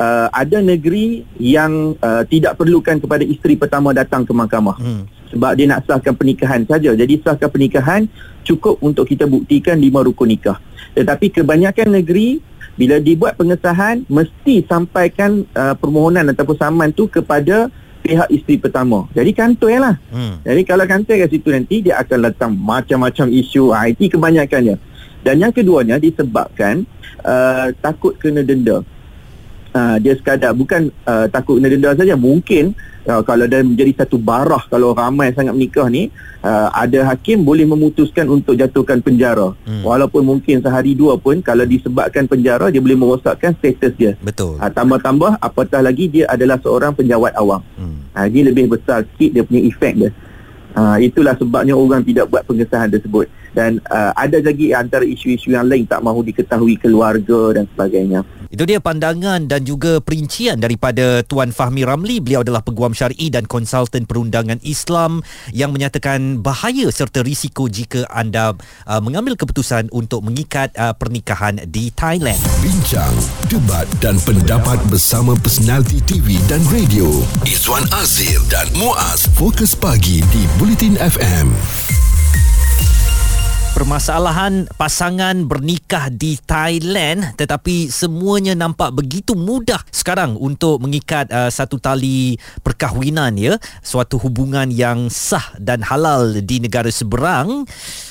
uh, 0.00 0.26
ada 0.32 0.64
negeri 0.64 1.28
yang 1.36 1.94
uh, 2.00 2.24
tidak 2.24 2.56
perlukan 2.56 2.96
kepada 2.96 3.22
isteri 3.22 3.54
pertama 3.60 3.92
datang 3.92 4.24
ke 4.24 4.32
mahkamah. 4.32 4.80
Hmm. 4.80 5.04
Sebab 5.30 5.52
dia 5.54 5.70
nak 5.70 5.86
sahkan 5.86 6.16
pernikahan 6.16 6.66
saja. 6.66 6.90
Jadi 6.96 7.22
sahkan 7.22 7.46
pernikahan 7.46 8.08
cukup 8.42 8.80
untuk 8.82 9.06
kita 9.06 9.28
buktikan 9.28 9.78
lima 9.78 10.02
rukun 10.02 10.32
nikah. 10.32 10.58
Tetapi 10.96 11.30
kebanyakan 11.30 12.02
negeri 12.02 12.42
bila 12.74 12.96
dibuat 12.98 13.36
pengesahan 13.36 14.08
mesti 14.08 14.64
sampaikan 14.66 15.44
uh, 15.54 15.76
permohonan 15.76 16.32
ataupun 16.32 16.56
saman 16.56 16.90
tu 16.90 17.06
kepada 17.06 17.68
pihak 18.00 18.26
isteri 18.32 18.56
pertama. 18.56 19.06
Jadi 19.12 19.30
kantoi 19.36 19.76
lah. 19.76 19.94
Hmm. 20.10 20.40
Jadi 20.42 20.64
kalau 20.64 20.88
kantoi 20.88 21.20
kat 21.20 21.30
situ 21.30 21.52
nanti 21.52 21.84
dia 21.84 22.00
akan 22.00 22.18
datang 22.32 22.50
macam-macam 22.56 23.28
isu 23.28 23.70
IT 23.70 24.16
kebanyakannya. 24.16 24.80
Dan 25.20 25.36
yang 25.36 25.52
keduanya 25.52 26.00
disebabkan 26.00 26.88
uh, 27.22 27.68
takut 27.84 28.16
kena 28.16 28.40
denda. 28.40 28.80
Uh, 29.70 30.02
dia 30.02 30.18
sekadar 30.18 30.50
bukan 30.50 30.90
uh, 31.06 31.30
takut 31.30 31.62
kena 31.62 31.70
denda 31.70 31.94
saja 31.94 32.18
mungkin 32.18 32.74
uh, 33.06 33.22
kalau 33.22 33.46
dah 33.46 33.62
menjadi 33.62 34.02
satu 34.02 34.18
barah 34.18 34.66
kalau 34.66 34.90
ramai 34.98 35.30
sangat 35.30 35.54
menikah 35.54 35.86
ni 35.86 36.10
uh, 36.42 36.74
ada 36.74 37.06
hakim 37.06 37.46
boleh 37.46 37.62
memutuskan 37.62 38.26
untuk 38.26 38.58
jatuhkan 38.58 38.98
penjara 38.98 39.54
Hmm. 39.62 39.86
walaupun 39.86 40.26
mungkin 40.26 40.58
sehari 40.58 40.98
dua 40.98 41.14
pun 41.22 41.38
kalau 41.38 41.62
disebabkan 41.62 42.26
penjara 42.26 42.66
dia 42.74 42.82
boleh 42.82 42.98
merosakkan 42.98 43.54
status 43.62 43.94
dia 43.94 44.18
Betul. 44.18 44.58
uh, 44.58 44.70
tambah-tambah 44.74 45.38
apatah 45.38 45.86
lagi 45.86 46.10
dia 46.10 46.26
adalah 46.26 46.58
seorang 46.58 46.90
penjawat 46.90 47.30
awam 47.38 47.62
Hmm. 47.78 48.10
Ha, 48.10 48.26
dia 48.26 48.42
lebih 48.50 48.74
besar 48.74 49.06
sikit 49.14 49.38
dia 49.38 49.46
punya 49.46 49.70
efek 49.70 49.94
dia. 49.94 50.10
Ha, 50.74 50.98
itulah 50.98 51.38
sebabnya 51.38 51.78
orang 51.78 52.02
tidak 52.02 52.26
buat 52.26 52.42
pengesahan 52.42 52.90
tersebut. 52.90 53.30
Dan 53.54 53.78
uh, 53.86 54.10
ada 54.14 54.38
lagi 54.38 54.70
antara 54.70 55.02
isu-isu 55.02 55.50
yang 55.50 55.66
lain 55.66 55.82
tak 55.86 56.02
mahu 56.02 56.22
diketahui 56.22 56.74
keluarga 56.78 57.54
dan 57.54 57.70
sebagainya. 57.70 58.22
Itu 58.50 58.66
dia 58.66 58.82
pandangan 58.82 59.46
dan 59.46 59.62
juga 59.62 60.02
perincian 60.02 60.58
daripada 60.58 61.22
Tuan 61.22 61.54
Fahmi 61.54 61.86
Ramli. 61.86 62.18
Beliau 62.18 62.42
adalah 62.42 62.66
peguam 62.66 62.90
syar'i 62.90 63.30
dan 63.30 63.46
konsultan 63.46 64.10
perundangan 64.10 64.58
Islam 64.66 65.22
yang 65.54 65.70
menyatakan 65.70 66.42
bahaya 66.42 66.90
serta 66.90 67.22
risiko 67.22 67.70
jika 67.70 68.10
anda 68.10 68.58
uh, 68.90 68.98
mengambil 68.98 69.38
keputusan 69.38 69.86
untuk 69.94 70.26
mengikat 70.26 70.74
uh, 70.74 70.90
pernikahan 70.98 71.62
di 71.70 71.94
Thailand. 71.94 72.42
Bincang, 72.58 73.14
debat 73.46 73.86
dan 74.02 74.18
pendapat 74.26 74.82
bersama 74.90 75.38
personaliti 75.38 76.02
TV 76.02 76.34
dan 76.50 76.58
radio. 76.74 77.06
Izwan 77.46 77.86
Azir 77.94 78.42
dan 78.50 78.66
Muaz 78.74 79.30
Fokus 79.38 79.78
Pagi 79.78 80.26
di 80.34 80.42
Bulletin 80.58 80.98
FM. 80.98 81.54
Permasalahan 83.70 84.66
pasangan 84.74 85.46
bernikah 85.46 86.10
di 86.10 86.34
Thailand 86.42 87.38
tetapi 87.38 87.86
semuanya 87.86 88.58
nampak 88.58 88.90
begitu 88.90 89.38
mudah 89.38 89.78
sekarang 89.94 90.34
untuk 90.34 90.82
mengikat 90.82 91.30
uh, 91.30 91.46
satu 91.46 91.78
tali 91.78 92.34
perkahwinan 92.66 93.38
ya 93.38 93.54
suatu 93.78 94.18
hubungan 94.18 94.74
yang 94.74 95.06
sah 95.06 95.54
dan 95.62 95.86
halal 95.86 96.34
di 96.42 96.58
negara 96.58 96.90
seberang 96.90 97.62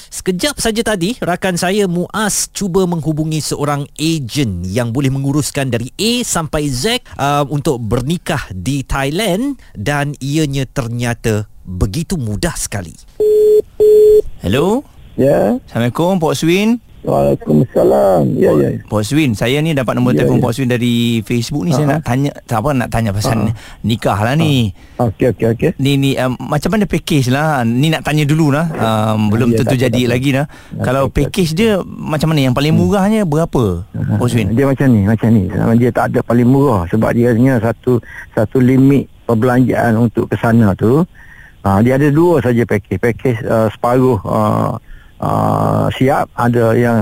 Sekejap 0.10 0.58
saja 0.58 0.82
tadi 0.82 1.14
rakan 1.22 1.54
saya 1.54 1.86
Muaz 1.86 2.50
cuba 2.50 2.90
menghubungi 2.90 3.46
seorang 3.46 3.86
ejen 3.94 4.66
yang 4.66 4.90
boleh 4.90 5.14
menguruskan 5.14 5.70
dari 5.70 5.94
A 6.02 6.26
sampai 6.26 6.66
Z 6.66 7.06
uh, 7.14 7.46
untuk 7.46 7.78
bernikah 7.78 8.42
di 8.50 8.82
Thailand 8.82 9.62
dan 9.78 10.18
ianya 10.18 10.66
ternyata 10.66 11.46
begitu 11.62 12.18
mudah 12.18 12.58
sekali. 12.58 12.98
Hello. 14.42 14.99
Ya. 15.20 15.60
Assalamualaikum 15.68 16.16
Pak 16.16 16.32
Swin. 16.32 16.80
Waalaikumsalam. 17.04 18.40
Ya, 18.40 18.56
ya. 18.56 18.70
Pak 18.88 19.04
Swin, 19.04 19.36
saya 19.36 19.60
ni 19.60 19.76
dapat 19.76 20.00
nombor 20.00 20.16
Ya, 20.16 20.24
telefon 20.24 20.40
ya. 20.40 20.44
Pak 20.48 20.52
Swin 20.56 20.72
dari 20.72 21.20
Facebook 21.28 21.68
ni 21.68 21.76
saya 21.76 21.92
nak 21.92 22.08
tanya 22.08 22.32
tak 22.48 22.64
apa 22.64 22.72
nak 22.72 22.88
tanya 22.88 23.12
pasal 23.12 23.52
nikah 23.84 24.16
lah 24.16 24.40
ni. 24.40 24.72
Okey, 24.96 25.36
okey, 25.36 25.48
okey. 25.52 25.70
Ni 25.76 26.00
ni 26.00 26.16
um, 26.16 26.40
macam 26.40 26.72
mana 26.72 26.88
package 26.88 27.32
lah 27.32 27.68
Ni 27.68 27.92
nak 27.92 28.04
tanya 28.04 28.28
dulu 28.28 28.52
lah 28.52 28.68
um, 28.68 29.32
Belum 29.32 29.52
Ya, 29.56 29.64
tentu 29.64 29.76
tak 29.76 29.88
jadi 29.88 30.02
tak 30.08 30.12
lagi 30.12 30.30
lah 30.36 30.46
Kalau 30.84 31.08
okey, 31.08 31.24
package 31.24 31.52
dia 31.56 31.80
Macam 31.88 32.36
mana 32.36 32.52
Yang 32.52 32.56
paling 32.60 32.76
murahnya 32.76 33.22
berapa 33.24 33.88
Oswin 34.20 34.52
Dia 34.56 34.68
macam 34.68 34.88
ni, 34.92 35.08
macam 35.08 35.28
ni. 35.32 35.48
Dia 35.80 35.90
tak 35.96 36.12
ada 36.12 36.20
paling 36.20 36.48
murah 36.48 36.84
sebab 36.92 37.16
dia 37.16 37.32
hanya 37.32 37.64
satu 37.64 38.04
satu 38.36 38.60
limit 38.60 39.08
perbelanjaan 39.24 39.96
untuk 40.00 40.32
ke 40.32 40.36
sana 40.36 40.76
tu. 40.76 41.06
Uh, 41.60 41.80
dia 41.84 42.00
ada 42.00 42.08
dua 42.10 42.40
saja 42.42 42.64
package. 42.66 43.00
Package 43.00 43.40
uh, 43.46 43.68
separuh 43.70 44.20
uh, 44.24 44.80
uh, 45.20 45.88
siap, 45.94 46.32
ada 46.36 46.76
yang 46.76 46.98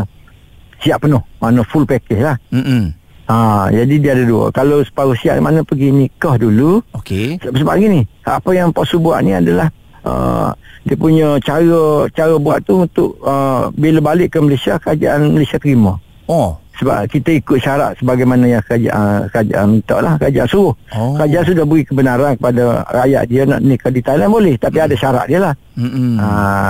siap 0.81 1.05
penuh. 1.05 1.21
Mana 1.41 1.62
full 1.65 1.86
package 1.86 2.21
lah. 2.21 2.38
Mm-mm. 2.53 2.93
Ha, 3.27 3.67
jadi 3.75 3.95
dia 4.00 4.12
ada 4.15 4.24
dua. 4.24 4.47
Kalau 4.55 4.79
separuh 4.79 5.17
siap 5.17 5.36
mana 5.43 5.59
pergi 5.59 5.91
nikah 5.91 6.39
dulu. 6.39 6.79
Okey 6.95 7.43
Sebab, 7.43 7.59
sebab 7.59 7.75
gini, 7.75 8.07
apa 8.24 8.50
yang 8.55 8.71
Pak 8.71 8.88
Su 8.88 9.03
buat 9.03 9.19
ni 9.19 9.36
adalah 9.36 9.67
uh, 10.07 10.55
dia 10.88 10.95
punya 10.95 11.36
cara 11.43 12.07
cara 12.15 12.39
buat 12.39 12.63
tu 12.63 12.88
untuk 12.88 13.19
uh, 13.27 13.67
bila 13.75 14.00
balik 14.00 14.31
ke 14.31 14.39
Malaysia 14.39 14.79
kerajaan 14.79 15.36
Malaysia 15.36 15.59
terima. 15.59 16.00
Oh 16.31 16.55
Sebab 16.77 17.09
kita 17.09 17.33
ikut 17.41 17.57
syarat 17.57 17.97
sebagaimana 17.97 18.45
yang 18.45 18.62
kerajaan, 18.62 19.25
kerajaan 19.33 19.65
minta 19.75 19.97
lah, 19.97 20.13
kerajaan 20.21 20.45
suruh. 20.45 20.75
Oh. 20.93 21.17
Kerajaan 21.17 21.45
sudah 21.50 21.65
beri 21.65 21.83
kebenaran 21.83 22.38
kepada 22.38 22.86
rakyat 22.93 23.24
dia 23.25 23.41
nak 23.50 23.59
nikah 23.65 23.89
di 23.89 24.01
Thailand 24.05 24.29
boleh. 24.29 24.55
Tapi 24.62 24.77
ada 24.77 24.93
syarat 24.93 25.25
dia 25.25 25.39
lah. 25.41 25.53
Mm-mm. 25.74 26.21
Ha, 26.21 26.27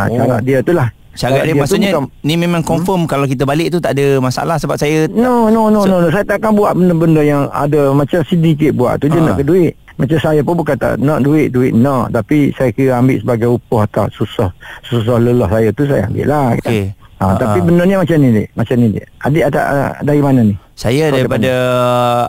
syarat 0.08 0.42
dia 0.48 0.64
tu 0.64 0.72
lah. 0.72 0.88
Syarat 1.18 1.44
dia 1.44 1.52
tu 1.52 1.60
maksudnya 1.60 1.90
bukan- 1.92 2.14
Ni 2.22 2.34
memang 2.36 2.62
confirm 2.62 3.04
Kalau 3.04 3.26
kita 3.26 3.44
balik 3.44 3.68
tu 3.70 3.80
tak 3.80 3.92
ada 3.92 4.18
masalah 4.18 4.56
Sebab 4.56 4.78
saya 4.78 5.10
No, 5.10 5.50
no, 5.50 5.68
no, 5.68 5.82
no, 5.82 5.98
no. 5.98 6.08
Saya 6.08 6.22
takkan 6.24 6.54
buat 6.54 6.72
benda-benda 6.72 7.20
yang 7.20 7.50
ada 7.50 7.90
macam 7.92 8.22
sedikit 8.24 8.72
buat 8.72 8.98
tu. 8.98 9.10
Dia 9.10 9.18
Ah. 9.20 9.26
nak 9.28 9.36
ke 9.36 9.44
duit. 9.44 9.74
Macam 9.98 10.14
saya 10.16 10.40
pun 10.40 10.54
bukan 10.56 10.78
tak 10.78 11.02
nak 11.02 11.20
duit, 11.20 11.50
duit 11.50 11.74
nak. 11.74 12.14
Tapi 12.14 12.54
saya 12.54 12.70
kira 12.70 12.96
ambil 12.96 13.18
sebagai 13.18 13.50
upah 13.50 13.84
tak 13.88 14.14
susah. 14.14 14.54
Susah 14.84 15.18
lelah 15.18 15.50
saya 15.50 15.74
tu 15.74 15.84
saya 15.84 16.06
ambil 16.06 16.26
lah. 16.28 16.48
kan. 16.56 16.70
Okey. 16.70 16.86
Ha, 17.18 17.24
Ah, 17.24 17.34
tapi 17.34 17.58
ah. 17.58 17.64
benda 17.66 17.82
ni 17.82 17.98
macam 17.98 18.16
ni, 18.16 18.30
Dik. 18.32 18.48
Macam 18.54 18.76
ni, 18.78 18.88
Dik. 18.94 19.06
Adik 19.18 19.44
ada 19.44 19.60
uh, 19.66 19.92
dari 20.06 20.22
mana 20.22 20.40
ni? 20.44 20.54
Saya 20.78 21.10
Kau 21.10 21.18
daripada 21.18 21.52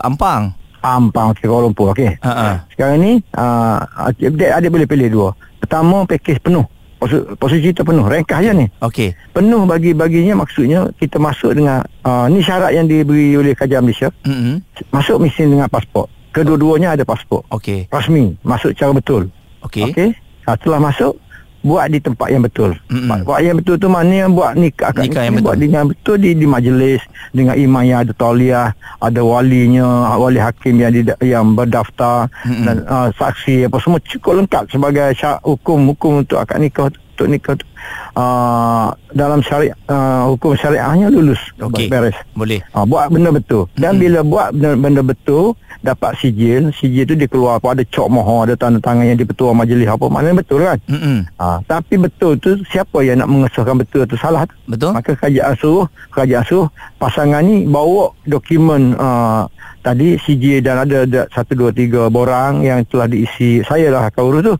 Ampang 0.01 0.43
Ampang, 0.79 1.29
Kuala 1.35 1.61
Lumpur. 1.61 1.91
Okey. 1.91 2.17
Ha. 2.21 2.65
Sekarang 2.71 2.97
ni, 2.97 3.11
uh, 3.35 3.77
adik, 4.01 4.33
adik 4.41 4.71
boleh 4.71 4.87
pilih 4.87 5.09
dua. 5.11 5.29
Pertama, 5.59 6.07
pakej 6.07 6.39
penuh. 6.39 6.63
Posisi, 6.99 7.71
kita 7.71 7.87
penuh. 7.87 8.03
Ringkas 8.11 8.43
je 8.43 8.51
ni. 8.51 8.67
Okey 8.83 9.15
Penuh 9.31 9.63
bagi-baginya 9.63 10.43
maksudnya 10.43 10.91
kita 10.99 11.15
masuk 11.15 11.55
dengan, 11.55 11.79
uh, 12.03 12.27
ni 12.27 12.43
syarat 12.43 12.75
yang 12.75 12.91
diberi 12.91 13.39
oleh 13.39 13.55
Kerajaan 13.55 13.87
Malaysia. 13.87 14.11
Mm-mm. 14.27 14.59
Masuk 14.91 15.23
mesti 15.23 15.47
dengan 15.47 15.71
pasport. 15.71 16.11
Kedua-duanya 16.35 16.99
ada 16.99 17.07
pasport. 17.07 17.47
Okey 17.55 17.87
rasmi 17.87 18.35
masuk 18.43 18.75
cara 18.75 18.91
betul. 18.91 19.31
Okey 19.63 19.87
Okey. 19.87 20.09
Ha, 20.43 20.59
setelah 20.59 20.91
masuk 20.91 21.15
buat 21.59 21.91
di 21.91 21.99
tempat 21.99 22.27
yang 22.31 22.43
betul. 22.43 22.71
Mm-mm. 22.87 23.27
Buat, 23.27 23.39
yang 23.43 23.59
betul 23.59 23.75
tu 23.75 23.91
mana 23.91 24.27
yang 24.27 24.31
buat 24.31 24.55
nikah 24.55 24.95
akad 24.95 25.11
Nikah 25.11 25.23
yang 25.27 25.35
ni 25.35 25.43
buat 25.43 25.55
betul. 25.59 25.63
dengan 25.67 25.83
betul 25.91 26.15
di 26.19 26.29
di 26.35 26.45
majlis 26.47 27.01
dengan 27.35 27.55
imam 27.59 27.83
yang 27.83 27.99
ada 28.07 28.13
tauliah, 28.15 28.69
ada 29.03 29.21
walinya, 29.21 30.15
wali 30.15 30.39
hakim 30.39 30.79
yang 30.79 30.91
di, 30.95 31.03
yang 31.19 31.53
berdaftar 31.53 32.31
Mm-mm. 32.47 32.63
dan 32.63 32.75
uh, 32.87 33.09
saksi 33.15 33.67
apa 33.67 33.77
semua 33.83 33.99
cukup 33.99 34.43
lengkap 34.43 34.63
sebagai 34.71 35.07
syarat 35.19 35.43
hukum-hukum 35.43 36.23
untuk 36.23 36.39
akad 36.39 36.63
nikah 36.63 36.87
untuk 36.87 37.03
nikah 37.27 37.59
tu. 37.59 37.65
Uh, 38.13 38.91
dalam 39.15 39.39
syariat 39.39 39.73
uh, 39.87 40.27
hukum 40.27 40.51
syariahnya 40.51 41.07
lulus 41.07 41.39
Okey 41.57 41.87
beres. 41.87 42.17
Boleh 42.35 42.59
Ha, 42.75 42.83
buat 42.83 43.09
benda 43.09 43.31
betul. 43.31 43.65
Dan 43.79 43.95
Mm-mm. 43.95 44.03
bila 44.03 44.19
buat 44.21 44.47
benda, 44.51 44.75
benda 44.75 45.01
betul, 45.01 45.55
dapat 45.79 46.19
sijil, 46.19 46.69
sijil 46.75 47.07
tu 47.07 47.15
dia 47.15 47.25
keluar 47.25 47.57
apa 47.57 47.73
ada 47.73 47.83
cok 47.87 48.07
mohon, 48.11 48.45
ada 48.45 48.59
tanda 48.59 48.77
tangan 48.83 49.07
yang 49.07 49.15
dipertua 49.15 49.55
majlis 49.55 49.87
apa, 49.87 50.05
maknanya 50.11 50.37
betul 50.43 50.59
kan? 50.61 50.77
Mm-mm. 50.91 51.17
Ha, 51.39 51.63
tapi 51.65 51.95
betul 51.95 52.37
tu 52.37 52.59
siapa 52.67 52.99
yang 53.01 53.23
nak 53.23 53.29
mengesahkan 53.31 53.75
betul 53.79 54.03
tu 54.05 54.19
salah 54.19 54.43
tu? 54.45 54.53
Betul 54.67 54.91
Maka 54.93 55.15
kerajaan 55.15 55.55
suruh, 55.55 55.85
kerajaan 56.11 56.43
suruh 56.45 56.67
pasangan 56.99 57.41
ni 57.41 57.65
bawa 57.65 58.11
dokumen 58.27 58.93
uh, 58.99 59.47
tadi 59.79 60.19
sijil 60.19 60.59
dan 60.59 60.83
ada, 60.83 61.07
ada 61.07 61.21
satu 61.31 61.55
dua 61.55 61.71
tiga 61.71 62.11
borang 62.11 62.61
yang 62.67 62.83
telah 62.85 63.07
diisi 63.07 63.63
saya 63.63 63.89
lah 63.89 64.11
akan 64.11 64.21
urus 64.27 64.43
tu. 64.43 64.55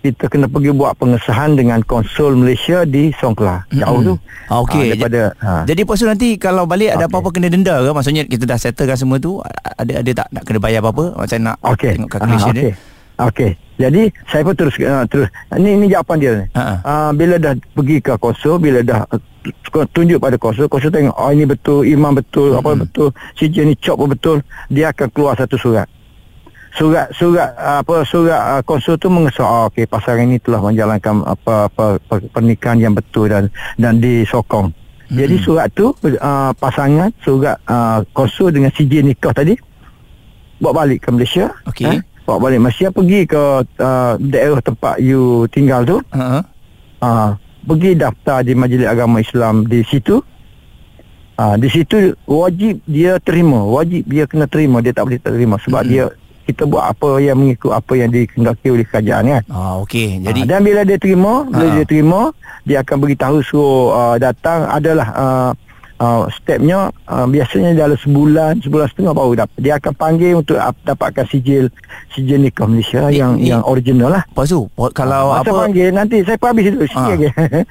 Kita 0.00 0.32
kena 0.32 0.48
pergi 0.48 0.72
buat 0.72 0.96
pengesahan 0.96 1.60
dengan 1.60 1.84
konsul 1.84 2.32
Malaysia 2.32 2.88
di 2.88 3.12
Songkla. 3.20 3.68
Jauh 3.68 4.00
tu. 4.00 4.14
Ah, 4.48 4.64
okey. 4.64 4.80
Ah, 4.80 4.84
daripada 4.96 5.20
ha. 5.44 5.52
Jadi 5.68 5.80
Pak 5.84 5.94
Su 5.94 6.08
nanti 6.08 6.34
Kalau 6.40 6.66
balik 6.66 6.90
ada 6.90 7.06
Okey. 7.06 7.12
apa-apa 7.14 7.28
Kena 7.30 7.46
denda 7.46 7.78
ke 7.86 7.90
Maksudnya 7.94 8.26
kita 8.26 8.50
dah 8.50 8.58
settlekan 8.58 8.98
semua 8.98 9.22
tu 9.22 9.38
Ada 9.78 10.02
ada 10.02 10.10
tak 10.10 10.26
nak 10.34 10.42
kena 10.42 10.58
bayar 10.58 10.82
apa-apa 10.82 11.14
Macam 11.14 11.38
nak 11.38 11.56
Okey. 11.62 11.94
tengok 11.94 12.10
calculation 12.10 12.50
Ah, 12.50 12.56
dia 12.58 12.74
okey. 13.28 13.50
Jadi 13.80 14.12
saya 14.28 14.42
pun 14.44 14.54
terus 14.56 14.76
uh, 14.80 15.04
terus 15.08 15.28
ini 15.56 15.76
ini 15.76 15.86
jawapan 15.88 16.16
dia 16.20 16.30
ni. 16.36 16.46
Ha, 16.56 16.62
ha. 16.62 16.74
Uh, 16.84 17.10
bila 17.16 17.40
dah 17.40 17.52
pergi 17.72 17.96
ke 18.00 18.12
konsul, 18.20 18.60
bila 18.60 18.84
dah 18.84 19.04
uh, 19.08 19.86
tunjuk 19.92 20.20
pada 20.20 20.36
konsul, 20.36 20.68
konsul 20.68 20.92
tengok 20.92 21.16
oh 21.16 21.30
ini 21.32 21.48
betul, 21.48 21.84
imam 21.88 22.12
betul, 22.12 22.56
apa 22.56 22.76
Mm-mm. 22.76 22.84
betul, 22.84 23.08
sijil 23.36 23.68
ni 23.68 23.76
cop 23.80 24.04
betul, 24.04 24.44
dia 24.68 24.92
akan 24.92 25.08
keluar 25.12 25.32
satu 25.36 25.56
surat. 25.56 25.88
Surat 26.70 27.10
surat 27.18 27.50
uh, 27.58 27.82
apa 27.82 28.06
surat 28.06 28.40
uh, 28.40 28.62
konsul 28.62 28.94
tu 28.94 29.10
mengesah 29.10 29.42
oh, 29.42 29.66
okey 29.74 29.90
pasangan 29.90 30.22
ini 30.22 30.38
telah 30.38 30.62
menjalankan 30.62 31.26
apa 31.26 31.66
apa 31.66 31.98
per- 31.98 32.30
pernikahan 32.30 32.78
yang 32.78 32.94
betul 32.94 33.26
dan 33.26 33.50
dan 33.74 33.98
disokong. 33.98 34.70
Jadi 35.10 35.42
Mm-mm. 35.42 35.46
surat 35.50 35.66
tu 35.74 35.90
uh, 35.90 36.54
pasangan 36.54 37.10
surat 37.26 37.58
uh, 37.66 38.06
konsul 38.14 38.54
dengan 38.54 38.70
sijil 38.70 39.02
nikah 39.02 39.34
tadi 39.34 39.58
bawa 40.62 40.86
balik 40.86 41.02
ke 41.02 41.08
Malaysia. 41.10 41.50
Okey. 41.66 41.90
Eh? 41.90 42.00
Bawa 42.22 42.38
balik 42.46 42.62
Malaysia 42.62 42.94
pergi 42.94 43.20
ke 43.26 43.42
uh, 43.66 44.14
daerah 44.22 44.62
tempat 44.62 45.02
you 45.02 45.50
tinggal 45.50 45.82
tu. 45.82 45.98
Ha. 46.14 46.46
Uh, 47.02 47.34
pergi 47.66 47.98
daftar 47.98 48.46
di 48.46 48.54
Majlis 48.54 48.86
Agama 48.86 49.18
Islam 49.18 49.66
di 49.66 49.82
situ. 49.82 50.22
Uh, 51.34 51.58
di 51.58 51.66
situ 51.66 52.14
wajib 52.30 52.78
dia 52.86 53.18
terima, 53.18 53.64
wajib 53.66 54.06
dia 54.06 54.28
kena 54.30 54.46
terima, 54.46 54.78
dia 54.78 54.94
tak 54.94 55.10
boleh 55.10 55.18
tak 55.18 55.34
terima 55.34 55.58
sebab 55.58 55.82
Mm-mm. 55.82 55.90
dia 55.90 56.04
kita 56.50 56.66
buat 56.66 56.84
apa 56.90 57.22
yang 57.22 57.38
mengikut 57.38 57.70
apa 57.70 57.92
yang 57.94 58.10
dikehendaki 58.10 58.66
oleh 58.68 58.86
kerajaan 58.86 59.24
kan. 59.30 59.42
Ah 59.48 59.78
okey. 59.80 60.20
Jadi 60.20 60.26
Jadi 60.26 60.40
dan 60.50 60.60
bila 60.60 60.80
dia 60.82 60.98
terima, 60.98 61.32
bila 61.46 61.66
Ha. 61.70 61.76
dia 61.78 61.86
terima, 61.86 62.20
dia 62.66 62.78
akan 62.82 62.96
beritahu 62.98 63.36
suruh 63.40 63.94
uh, 63.94 64.16
datang 64.18 64.66
adalah 64.66 65.08
uh, 65.14 65.50
uh, 66.00 66.24
stepnya 66.32 66.78
uh, 67.04 67.26
biasanya 67.26 67.76
dalam 67.76 67.94
sebulan, 67.94 68.58
sebulan 68.58 68.88
setengah 68.88 69.12
baru 69.12 69.32
dapat. 69.38 69.56
Dia 69.56 69.76
akan 69.76 69.92
panggil 69.94 70.32
untuk 70.34 70.56
uh, 70.56 70.72
dapatkan 70.82 71.24
sijil 71.26 71.68
sijil 72.10 72.40
nikah 72.40 72.64
Malaysia 72.64 73.04
Ni- 73.04 73.16
yang 73.16 73.32
ni- 73.34 73.48
yang 73.48 73.62
original 73.62 74.10
lah. 74.10 74.24
Lepas 74.26 74.48
tu 74.48 74.64
kalau 74.90 75.22
Masa 75.30 75.44
apa 75.44 75.52
panggil 75.62 75.88
nanti 75.90 76.16
saya 76.20 76.36
pun 76.36 76.48
habis 76.50 76.66
itu 76.66 76.78
Ha. 76.90 77.02
lagi. 77.06 77.28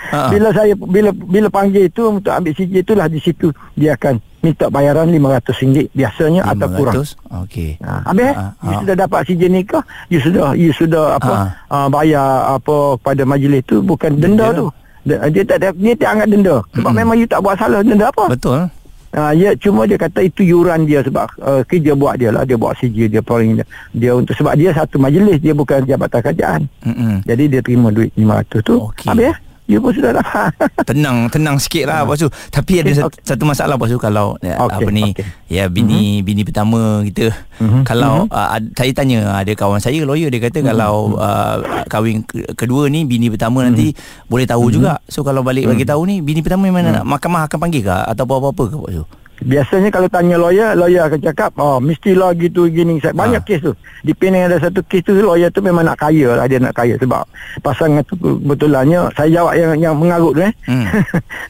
Ha. 0.07 0.19
bila 0.29 0.49
saya 0.51 0.73
bila 0.73 1.09
bila 1.11 1.47
panggil 1.49 1.83
itu 1.85 2.01
untuk 2.07 2.29
ambil 2.29 2.53
sijil 2.53 2.79
itulah 2.79 3.05
di 3.05 3.19
situ 3.19 3.49
dia 3.73 3.93
akan 3.93 4.15
minta 4.39 4.71
bayaran 4.71 5.11
RM500 5.11 5.91
biasanya 5.91 6.41
atau 6.45 6.67
kurang. 6.71 6.95
500? 6.95 7.43
Okey. 7.43 7.69
Ha, 7.77 8.07
habis 8.07 8.31
Ha, 8.31 8.39
ha, 8.39 8.47
ha. 8.47 8.63
you 8.63 8.73
sudah 8.79 8.95
dapat 8.97 9.19
sijil 9.25 9.49
nikah, 9.49 9.83
you 10.07 10.19
sudah 10.19 10.55
you 10.55 10.71
sudah 10.71 11.17
apa 11.17 11.33
Ha. 11.33 11.43
uh, 11.67 11.87
bayar 11.89 12.27
apa 12.53 12.75
pada 12.97 13.23
majlis 13.23 13.65
tu 13.65 13.81
bukan 13.81 14.15
denda 14.15 14.47
Denda. 14.47 14.55
tu. 14.55 14.67
Dia, 15.07 15.17
dia 15.31 15.43
tak 15.47 15.57
ada 15.63 15.69
dia 15.75 15.93
tak 15.95 16.09
anggap 16.15 16.27
denda 16.27 16.55
sebab 16.75 16.91
Mm-mm. 16.91 16.99
memang 16.99 17.15
you 17.15 17.27
tak 17.27 17.39
buat 17.39 17.55
salah 17.55 17.79
denda 17.83 18.11
apa. 18.11 18.25
Betul. 18.31 18.67
Ha, 19.09 19.33
ya 19.33 19.57
cuma 19.57 19.89
dia 19.89 19.97
kata 19.97 20.21
itu 20.21 20.45
yuran 20.45 20.85
dia 20.85 21.01
sebab 21.01 21.25
uh, 21.41 21.65
kerja 21.65 21.97
buat 21.97 22.21
dia 22.21 22.29
lah 22.29 22.45
dia 22.45 22.53
buat 22.61 22.77
sijil 22.77 23.09
dia 23.09 23.25
paling 23.25 23.57
dia, 23.57 23.65
dia 23.89 24.11
untuk 24.13 24.37
sebab 24.37 24.53
dia 24.53 24.69
satu 24.69 25.01
majlis 25.01 25.41
dia 25.41 25.57
bukan 25.57 25.81
jabatan 25.81 26.19
kerajaan. 26.21 26.61
Mm-mm. 26.85 27.25
Jadi 27.25 27.43
dia 27.49 27.61
terima 27.65 27.89
duit 27.89 28.13
500 28.13 28.61
tu. 28.61 28.75
Okey. 28.85 29.09
Habis 29.09 29.33
you 29.69 29.77
pun 29.77 29.93
sudah 29.93 30.17
dapat. 30.17 30.49
tenang 30.89 31.29
tenang 31.29 31.55
sikit 31.55 31.85
lah 31.85 32.01
bos 32.01 32.17
tu. 32.17 32.25
Tapi 32.49 32.81
ada 32.81 32.89
satu, 32.91 33.07
okey. 33.07 33.21
satu 33.23 33.43
masalah 33.45 33.77
bos 33.77 33.87
tu. 33.87 33.95
Kalau 33.95 34.33
okay, 34.35 34.51
Okey, 34.51 34.75
apa 34.75 34.89
ni 34.89 35.05
okey. 35.07 35.25
ya 35.47 35.63
bini 35.65 36.19
bini 36.19 36.41
pertama 36.41 37.05
kita 37.05 37.29
Mhm, 37.59 37.83
kalau 37.83 38.23
mhm. 38.23 38.31
uh, 38.31 38.55
saya 38.71 38.91
tanya 38.93 39.19
ada 39.35 39.51
kawan 39.51 39.77
saya 39.77 39.99
lawyer 40.01 40.27
dia 40.27 40.39
kata 40.39 40.63
kalau 40.63 41.13
uh, 41.13 41.59
kahwin 41.85 42.23
ke- 42.23 42.55
kedua 42.55 42.87
ni 42.87 43.03
bini 43.03 43.27
pertama 43.27 43.61
nanti 43.61 43.91
boleh 44.25 44.43
tahu 44.43 44.71
juga. 44.71 44.97
So 45.05 45.21
kalau 45.21 45.43
balik 45.43 45.67
bagi 45.67 45.83
tahu 45.83 46.01
ni 46.03 46.19
bini 46.19 46.39
pertama 46.39 46.65
memang 46.65 46.89
nak 46.89 47.05
mahkamah 47.05 47.45
akan 47.45 47.59
panggil 47.59 47.83
ke 47.83 47.91
atau 47.91 48.23
apa-apa 48.25 48.63
ke 48.65 48.75
bos 48.75 48.91
tu 48.93 49.05
Biasanya 49.41 49.87
kalau 49.87 50.05
tanya 50.05 50.35
lawyer, 50.35 50.73
lawyer 50.73 51.03
akan 51.03 51.19
cakap, 51.21 51.51
oh 51.55 51.77
mestilah 51.77 52.31
gitu 52.33 52.67
gini. 52.67 52.97
Saya- 52.97 53.13
Banyak 53.13 53.39
Ha. 53.39 53.47
kes 53.47 53.59
tu. 53.61 53.71
Di 54.01 54.11
Penang 54.11 54.45
ada 54.45 54.59
satu 54.59 54.81
kes 54.81 55.01
tu, 55.01 55.15
lawyer 55.15 55.47
tu 55.47 55.59
memang 55.59 55.81
nak 55.81 55.95
kaya 55.97 56.33
lah. 56.33 56.43
Dia 56.43 56.57
nak 56.57 56.73
kaya 56.73 56.95
sebab 56.95 57.23
pasangan 57.59 58.03
tu 58.03 58.15
kebetulannya, 58.15 59.07
saya 59.13 59.29
jawab 59.33 59.53
yang 59.53 59.71
yang 59.81 59.93
mengarut 59.93 60.33
tu 60.33 60.41
eh. 60.41 60.53
Hmm. 60.65 60.85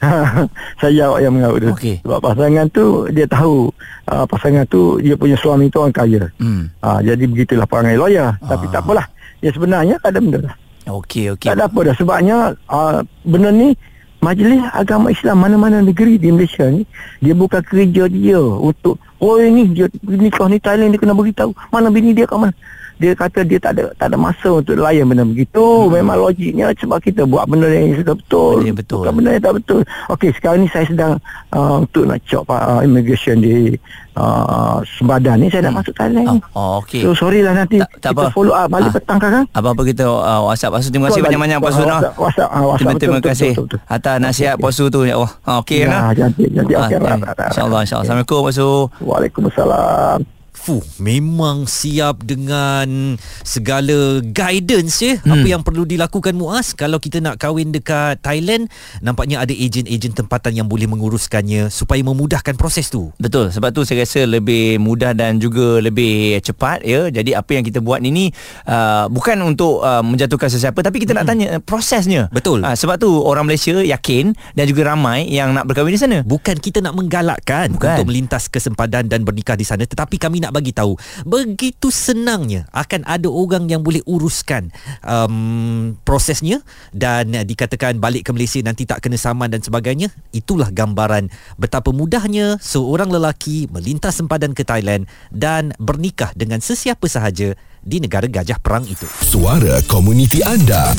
saya 0.80 0.92
jawab 0.96 1.18
yang 1.18 1.32
mengarut 1.32 1.58
tu. 1.60 1.70
Okey. 1.72 1.96
Sebab 2.00 2.18
pasangan 2.20 2.66
tu, 2.68 2.84
dia 3.08 3.26
tahu 3.26 3.68
uh, 4.06 4.24
pasangan 4.24 4.64
tu, 4.66 4.80
dia 4.98 5.14
punya 5.14 5.36
suami 5.36 5.66
tu 5.66 5.78
orang 5.78 5.92
kaya. 5.92 6.22
hmm 6.38 6.62
Uh, 6.80 7.00
jadi 7.02 7.24
begitulah 7.24 7.64
perangai 7.64 7.94
lawyer. 7.94 8.32
Tapi 8.40 8.64
Ah. 8.66 8.72
tak 8.72 8.82
apalah. 8.82 9.06
Ya 9.38 9.50
sebenarnya 9.50 9.96
tak 9.98 10.12
ada 10.12 10.20
benda 10.20 10.38
lah. 10.42 10.54
okey 10.90 11.30
okey 11.30 11.48
Tak 11.48 11.54
ada 11.54 11.64
apa 11.66 11.80
dah 11.82 11.94
sebabnya 11.94 12.36
uh, 12.66 12.98
benda 13.22 13.48
ni 13.48 13.72
Majlis 14.20 14.60
Agama 14.76 15.08
Islam 15.08 15.40
mana-mana 15.40 15.80
negeri 15.80 16.20
di 16.20 16.28
Malaysia 16.28 16.68
ni 16.68 16.84
dia 17.24 17.32
bukan 17.32 17.64
kerja 17.64 18.04
dia 18.04 18.36
untuk 18.36 19.00
oh 19.16 19.40
ini 19.40 19.72
dia 19.72 19.88
nikah 20.04 20.44
ni 20.44 20.60
Thailand 20.60 20.92
dia 20.92 21.00
kena 21.00 21.16
beritahu 21.16 21.56
mana 21.72 21.88
bini 21.88 22.12
dia 22.12 22.28
kat 22.28 22.36
mana. 22.36 22.52
Dia 23.00 23.12
kata 23.12 23.40
dia 23.42 23.56
tak 23.56 23.72
ada 23.74 23.88
tak 23.94 24.06
ada 24.06 24.16
masa 24.16 24.48
untuk 24.52 24.76
layan 24.76 25.08
benda 25.08 25.24
begitu. 25.24 25.56
Hmm. 25.58 25.88
Memang 25.90 26.20
logiknya 26.20 26.68
sebab 26.74 27.00
kita 27.00 27.24
buat 27.24 27.48
benda 27.48 27.66
yang 27.66 27.96
sudah 27.96 28.12
betul. 28.14 28.52
Benda 28.54 28.66
yang 28.66 28.78
betul. 28.78 28.98
Bukan 29.00 29.14
benda 29.16 29.30
yang 29.32 29.42
tak 29.42 29.54
betul. 29.56 29.80
Okey, 30.08 30.30
sekarang 30.32 30.58
ni 30.58 30.68
saya 30.68 30.84
sedang 30.84 31.12
uh, 31.50 31.80
untuk 31.80 32.04
nak 32.04 32.20
cop 32.22 32.44
uh, 32.46 32.80
immigration 32.80 33.40
di 33.40 33.72
uh, 34.14 34.84
Sempadan 34.86 35.36
ni 35.38 35.48
saya 35.48 35.64
nak 35.64 35.80
masuk 35.80 35.94
Thailand. 35.94 36.28
oh, 36.28 36.38
oh 36.52 36.72
okey 36.80 37.00
So 37.00 37.16
sorry 37.16 37.40
lah 37.40 37.56
nanti 37.56 37.78
Tak- 37.78 37.88
tak 37.98 38.12
kita 38.12 38.20
apa. 38.20 38.24
follow 38.30 38.52
up 38.52 38.68
balik 38.68 38.90
Ah. 38.90 38.94
petang 38.94 39.18
kan. 39.18 39.44
apa-apa 39.50 39.82
kita 39.82 40.04
uh, 40.04 40.40
WhatsApp 40.44 40.72
Pasu 40.74 40.88
terima 40.90 41.08
kasih 41.08 41.22
banyak-banyak. 41.22 41.58
Pasu 41.58 41.80
WhatsApp, 41.80 42.50
ah. 42.50 42.76
Terima, 42.76 43.18
kasih 43.18 43.52
atas 43.86 44.14
nasihat 44.18 44.54
Okey, 44.54 44.64
Pasu 44.66 44.84
tu 44.88 45.00
ya 45.02 45.16
Allah 45.16 45.32
okey 45.58 45.80
Ya, 45.80 45.88
nah 45.88 46.12
jadi 46.12 46.44
jadi 46.52 46.72
Ah, 46.74 46.84
okey. 46.84 46.98
lah, 46.98 47.16
InsyaAllah 47.48 47.80
InsyaAllah 47.80 48.04
Assalamualaikum 48.04 48.40
Pasu 48.44 48.68
Waalaikumsalam. 49.00 50.39
Fuh, 50.60 50.84
memang 51.00 51.64
siap 51.64 52.20
dengan 52.24 53.16
segala 53.46 54.20
guidance 54.20 55.00
ya. 55.00 55.16
Hmm. 55.22 55.40
Apa 55.40 55.46
yang 55.46 55.62
perlu 55.64 55.88
dilakukan 55.88 56.36
Muaz 56.36 56.76
kalau 56.76 57.00
kita 57.00 57.22
nak 57.22 57.40
kahwin 57.40 57.72
dekat 57.72 58.20
Thailand, 58.20 58.68
nampaknya 59.00 59.40
ada 59.40 59.52
ejen-ejen 59.56 60.12
tempatan 60.12 60.52
yang 60.52 60.68
boleh 60.68 60.84
menguruskannya 60.84 61.72
supaya 61.72 62.04
memudahkan 62.04 62.60
proses 62.60 62.92
tu. 62.92 63.08
Betul 63.16 63.50
sebab 63.50 63.72
tu 63.76 63.82
saya 63.84 64.04
rasa 64.04 64.24
lebih 64.24 64.80
mudah 64.80 65.12
dan 65.12 65.36
juga 65.36 65.80
lebih 65.80 66.38
cepat 66.40 66.84
ya. 66.84 67.12
Jadi 67.12 67.36
apa 67.36 67.50
yang 67.56 67.64
kita 67.66 67.82
buat 67.82 68.00
ini 68.00 68.30
uh, 68.68 69.08
bukan 69.08 69.40
untuk 69.44 69.84
uh, 69.84 70.00
menjatuhkan 70.00 70.48
sesiapa 70.48 70.80
tapi 70.80 71.02
kita 71.02 71.12
nak 71.12 71.28
tanya 71.28 71.58
uh, 71.58 71.60
prosesnya. 71.60 72.32
Betul. 72.32 72.64
Uh, 72.64 72.72
sebab 72.72 72.96
tu 72.96 73.10
orang 73.20 73.44
Malaysia 73.44 73.76
yakin 73.80 74.32
dan 74.56 74.64
juga 74.64 74.92
ramai 74.92 75.28
yang 75.28 75.52
nak 75.52 75.66
berkahwin 75.68 75.94
di 75.96 76.00
sana. 76.00 76.18
Bukan 76.22 76.56
kita 76.60 76.80
nak 76.80 76.96
menggalakkan 76.96 77.74
Bukan. 77.74 78.00
untuk 78.00 78.06
melintas 78.08 78.48
ke 78.48 78.56
sempadan 78.56 79.10
dan 79.10 79.26
bernikah 79.26 79.56
di 79.56 79.66
sana 79.66 79.84
tetapi 79.84 80.16
kami 80.16 80.40
nak 80.40 80.49
bagi 80.54 80.74
tahu. 80.74 80.98
Begitu 81.26 81.88
senangnya 81.90 82.66
akan 82.74 83.06
ada 83.06 83.26
orang 83.30 83.66
yang 83.70 83.82
boleh 83.82 84.02
uruskan 84.06 84.70
um, 85.02 85.96
prosesnya 86.02 86.62
dan 86.94 87.32
uh, 87.34 87.44
dikatakan 87.46 87.98
balik 87.98 88.28
ke 88.28 88.30
Malaysia 88.34 88.60
nanti 88.60 88.84
tak 88.86 89.02
kena 89.02 89.16
saman 89.16 89.50
dan 89.50 89.62
sebagainya 89.62 90.10
itulah 90.34 90.68
gambaran 90.70 91.32
betapa 91.56 91.90
mudahnya 91.90 92.58
seorang 92.62 93.08
lelaki 93.08 93.70
melintas 93.70 94.18
sempadan 94.18 94.52
ke 94.52 94.62
Thailand 94.66 95.06
dan 95.32 95.72
bernikah 95.78 96.34
dengan 96.36 96.58
sesiapa 96.60 97.06
sahaja 97.06 97.54
di 97.80 97.96
negara 97.98 98.28
gajah 98.28 98.60
perang 98.60 98.84
itu. 98.84 99.08
Suara 99.24 99.80
komuniti 99.88 100.44
anda. 100.44 100.92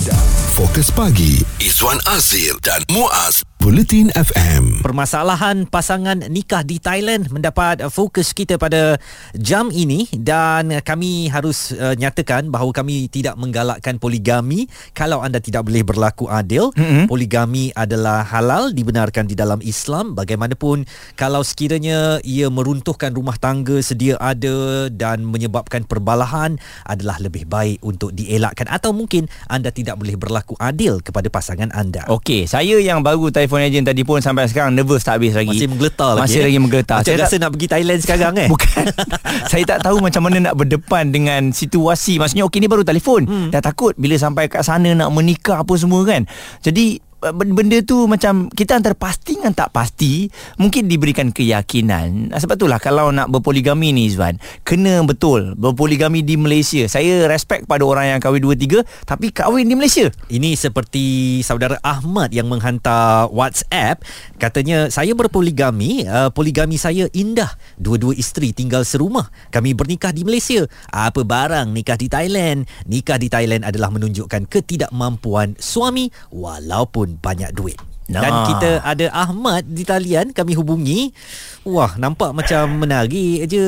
Fokus 0.57 0.89
pagi 0.91 1.39
Izwan 1.61 2.01
Azir 2.09 2.57
dan 2.65 2.81
Muaz 2.89 3.45
Bulletin 3.61 4.09
FM. 4.17 4.81
Permasalahan 4.81 5.69
pasangan 5.69 6.17
nikah 6.33 6.65
di 6.65 6.81
Thailand 6.81 7.29
mendapat 7.29 7.85
fokus 7.93 8.33
kita 8.33 8.57
pada 8.57 8.97
jam 9.37 9.69
ini 9.69 10.09
dan 10.17 10.81
kami 10.81 11.29
harus 11.29 11.69
uh, 11.77 11.93
nyatakan 11.93 12.49
bahawa 12.49 12.73
kami 12.73 13.05
tidak 13.05 13.37
menggalakkan 13.37 14.01
poligami 14.01 14.65
kalau 14.97 15.21
anda 15.21 15.37
tidak 15.37 15.69
boleh 15.69 15.85
berlaku 15.85 16.25
adil. 16.25 16.73
Mm-mm. 16.73 17.05
Poligami 17.05 17.69
adalah 17.77 18.25
halal 18.25 18.73
dibenarkan 18.73 19.29
di 19.29 19.37
dalam 19.37 19.61
Islam 19.61 20.17
bagaimanapun 20.17 20.89
kalau 21.13 21.45
sekiranya 21.45 22.17
ia 22.25 22.49
meruntuhkan 22.49 23.13
rumah 23.13 23.37
tangga 23.37 23.77
sedia 23.85 24.17
ada 24.17 24.89
dan 24.89 25.21
menyebabkan 25.21 25.85
perbalahan 25.85 26.57
adalah 26.89 27.21
lebih 27.21 27.45
baik 27.45 27.77
untuk 27.85 28.09
dielakkan 28.17 28.65
atau 28.73 28.89
mungkin 28.89 29.29
anda 29.53 29.69
tidak 29.69 30.01
boleh 30.01 30.17
berlaku 30.17 30.57
adil 30.57 30.97
kepada 31.05 31.29
pasangan 31.29 31.69
anda. 31.77 32.09
Okey, 32.09 32.49
saya 32.49 32.81
yang 32.81 33.05
baru 33.05 33.29
telefon 33.51 33.67
ejen 33.67 33.83
tadi 33.83 34.07
pun 34.07 34.23
sampai 34.23 34.47
sekarang 34.47 34.71
nervous 34.71 35.03
tak 35.03 35.19
habis 35.19 35.35
lagi. 35.35 35.51
Masih 35.51 35.67
menggeletar 35.67 36.15
lagi 36.15 36.23
Masih 36.23 36.39
eh? 36.39 36.45
lagi 36.47 36.57
menggeletar. 36.63 36.97
Macam 37.03 37.11
Saya 37.11 37.17
rasa 37.19 37.35
nak 37.35 37.49
pergi 37.51 37.67
Thailand 37.67 37.99
sekarang 37.99 38.33
eh 38.39 38.47
Bukan 38.47 38.83
Saya 39.51 39.63
tak 39.67 39.79
tahu 39.83 39.97
macam 39.99 40.21
mana 40.23 40.37
nak 40.39 40.55
berdepan 40.55 41.03
dengan 41.11 41.41
situasi 41.51 42.15
Maksudnya 42.15 42.47
okey 42.47 42.63
ni 42.63 42.71
baru 42.71 42.87
telefon 42.87 43.27
hmm. 43.27 43.49
Dah 43.51 43.59
takut 43.59 43.91
bila 43.99 44.15
sampai 44.15 44.47
kat 44.47 44.63
sana 44.63 44.95
nak 44.95 45.11
menikah 45.11 45.67
apa 45.67 45.73
semua 45.75 46.07
kan 46.07 46.23
Jadi 46.63 47.10
benda 47.29 47.77
tu 47.85 48.09
macam 48.09 48.49
kita 48.49 48.81
antara 48.81 48.97
pasti 48.97 49.37
dengan 49.37 49.53
tak 49.53 49.69
pasti 49.69 50.25
mungkin 50.57 50.89
diberikan 50.89 51.29
keyakinan. 51.29 52.33
Sebab 52.33 52.57
itulah 52.57 52.81
kalau 52.81 53.13
nak 53.13 53.29
berpoligami 53.29 53.93
ni 53.93 54.09
Izwan 54.09 54.41
kena 54.65 55.05
betul 55.05 55.53
berpoligami 55.53 56.25
di 56.25 56.33
Malaysia. 56.35 56.89
Saya 56.89 57.29
respect 57.29 57.69
pada 57.69 57.85
orang 57.85 58.17
yang 58.17 58.19
kahwin 58.19 58.41
2 58.41 58.57
3 58.57 59.05
tapi 59.05 59.29
kahwin 59.29 59.69
di 59.69 59.77
Malaysia. 59.77 60.09
Ini 60.33 60.57
seperti 60.57 61.39
saudara 61.45 61.77
Ahmad 61.85 62.33
yang 62.33 62.49
menghantar 62.49 63.29
WhatsApp. 63.29 64.01
Katanya 64.41 64.89
saya 64.89 65.13
berpoligami 65.13 66.09
uh, 66.09 66.33
poligami 66.33 66.81
saya 66.81 67.05
indah. 67.13 67.53
Dua-dua 67.77 68.17
isteri 68.17 68.49
tinggal 68.49 68.81
serumah. 68.81 69.29
Kami 69.53 69.77
bernikah 69.77 70.09
di 70.09 70.25
Malaysia. 70.25 70.65
Apa 70.89 71.21
barang 71.21 71.69
nikah 71.69 71.99
di 71.99 72.09
Thailand? 72.09 72.65
Nikah 72.89 73.21
di 73.21 73.29
Thailand 73.29 73.61
adalah 73.67 73.93
menunjukkan 73.93 74.49
ketidakmampuan 74.49 75.59
suami 75.59 76.09
walaupun 76.31 77.10
banyak 77.19 77.51
duit 77.51 77.79
dan 78.11 78.27
Nah. 78.27 78.43
kita 78.43 78.71
ada 78.83 79.07
Ahmad 79.15 79.63
di 79.63 79.87
talian 79.87 80.35
kami 80.35 80.51
hubungi. 80.51 81.15
Wah, 81.63 81.95
nampak 81.95 82.35
macam 82.35 82.67
menarik 82.75 83.47
je 83.47 83.63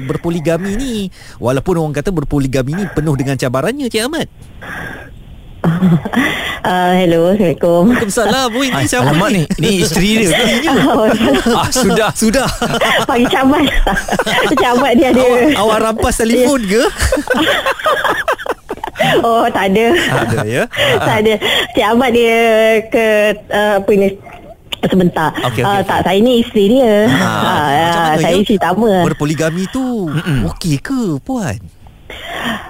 berpoligami 0.00 0.72
ni. 0.80 0.94
Walaupun 1.36 1.76
orang 1.76 1.92
kata 1.92 2.08
berpoligami 2.08 2.72
ni 2.72 2.84
penuh 2.88 3.12
dengan 3.18 3.36
cabarannya, 3.36 3.92
Cik 3.92 4.02
Ahmad. 4.08 4.26
Uh, 5.62 6.92
hello, 7.04 7.36
Assalamualaikum. 7.36 7.82
Waalaikumsalam. 7.92 8.48
Oi, 8.56 8.66
ni 8.66 8.74
Ay, 8.74 8.86
siapa 8.88 9.12
alamak 9.12 9.28
ni 9.30 9.42
ni 9.62 9.70
isteri 9.84 10.24
dia 10.24 10.34
ke? 10.34 10.42
ah 11.54 11.68
sudah 11.70 12.10
Sudah. 12.16 12.48
Pagi 13.10 13.26
camat. 13.30 13.62
camat 14.62 14.92
dia 14.98 15.08
ada. 15.14 15.22
Awak, 15.22 15.42
awak 15.60 15.78
rampas 15.84 16.14
telefon 16.18 16.60
ke? 16.64 16.82
Oh, 19.26 19.46
tak 19.50 19.74
ada. 19.74 19.86
Ada 19.94 20.38
ya. 20.46 20.62
tak 21.08 21.16
ada. 21.24 21.32
Cik 21.74 21.86
Ahmad 21.86 22.10
dia 22.14 22.36
ke 22.88 23.06
uh, 23.50 23.74
apa 23.82 23.90
ni 23.94 24.08
sebentar. 24.82 25.30
Okey, 25.46 25.62
okey, 25.62 25.62
Ah, 25.62 25.78
okey. 25.78 25.88
tak 25.88 25.98
saya 26.06 26.18
ni 26.18 26.32
isteri 26.42 26.64
dia. 26.78 26.94
Ah, 27.06 27.22
Ah, 27.22 27.66
macam 27.70 28.02
ah, 28.02 28.16
saya 28.18 28.34
ya? 28.34 28.40
isteri 28.42 28.56
utama. 28.58 28.90
Berpoligami 29.06 29.64
tu 29.70 30.10
okey 30.52 30.76
ke 30.82 31.00
puan? 31.22 31.58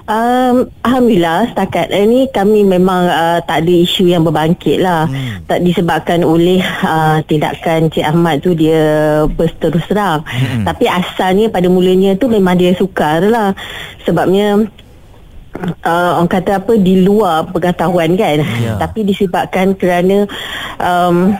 Um, 0.02 0.66
Alhamdulillah 0.82 1.54
setakat 1.54 1.88
ini 1.94 2.26
kami 2.34 2.66
memang 2.66 3.06
uh, 3.06 3.38
tak 3.46 3.62
ada 3.62 3.74
isu 3.74 4.10
yang 4.10 4.26
berbangkit 4.26 4.82
lah 4.82 5.06
hmm. 5.06 5.46
tak 5.46 5.62
disebabkan 5.62 6.26
oleh 6.26 6.58
uh, 6.82 7.22
tindakan 7.26 7.86
Cik 7.86 8.02
Ahmad 8.02 8.42
tu 8.42 8.52
dia 8.52 8.82
berterus 9.30 9.86
terang 9.86 10.26
hmm. 10.26 10.66
tapi 10.66 10.90
asalnya 10.90 11.46
pada 11.48 11.70
mulanya 11.70 12.18
tu 12.18 12.26
memang 12.26 12.58
dia 12.58 12.74
sukar 12.74 13.22
lah 13.22 13.54
sebabnya 14.02 14.66
uh, 15.84 16.18
orang 16.18 16.30
kata 16.30 16.62
apa 16.62 16.72
di 16.80 17.04
luar 17.04 17.48
pengetahuan 17.52 18.16
kan. 18.16 18.40
Yeah. 18.60 18.78
tapi 18.80 19.04
disebabkan 19.06 19.76
kerana 19.76 20.26
um, 20.80 21.36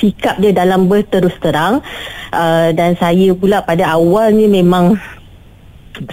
sikap 0.00 0.40
dia 0.40 0.52
dalam 0.54 0.88
berterus 0.88 1.36
terang 1.42 1.84
uh, 2.32 2.68
dan 2.72 2.96
saya 2.96 3.34
pula 3.36 3.60
pada 3.60 3.96
awalnya 3.96 4.48
memang 4.48 4.96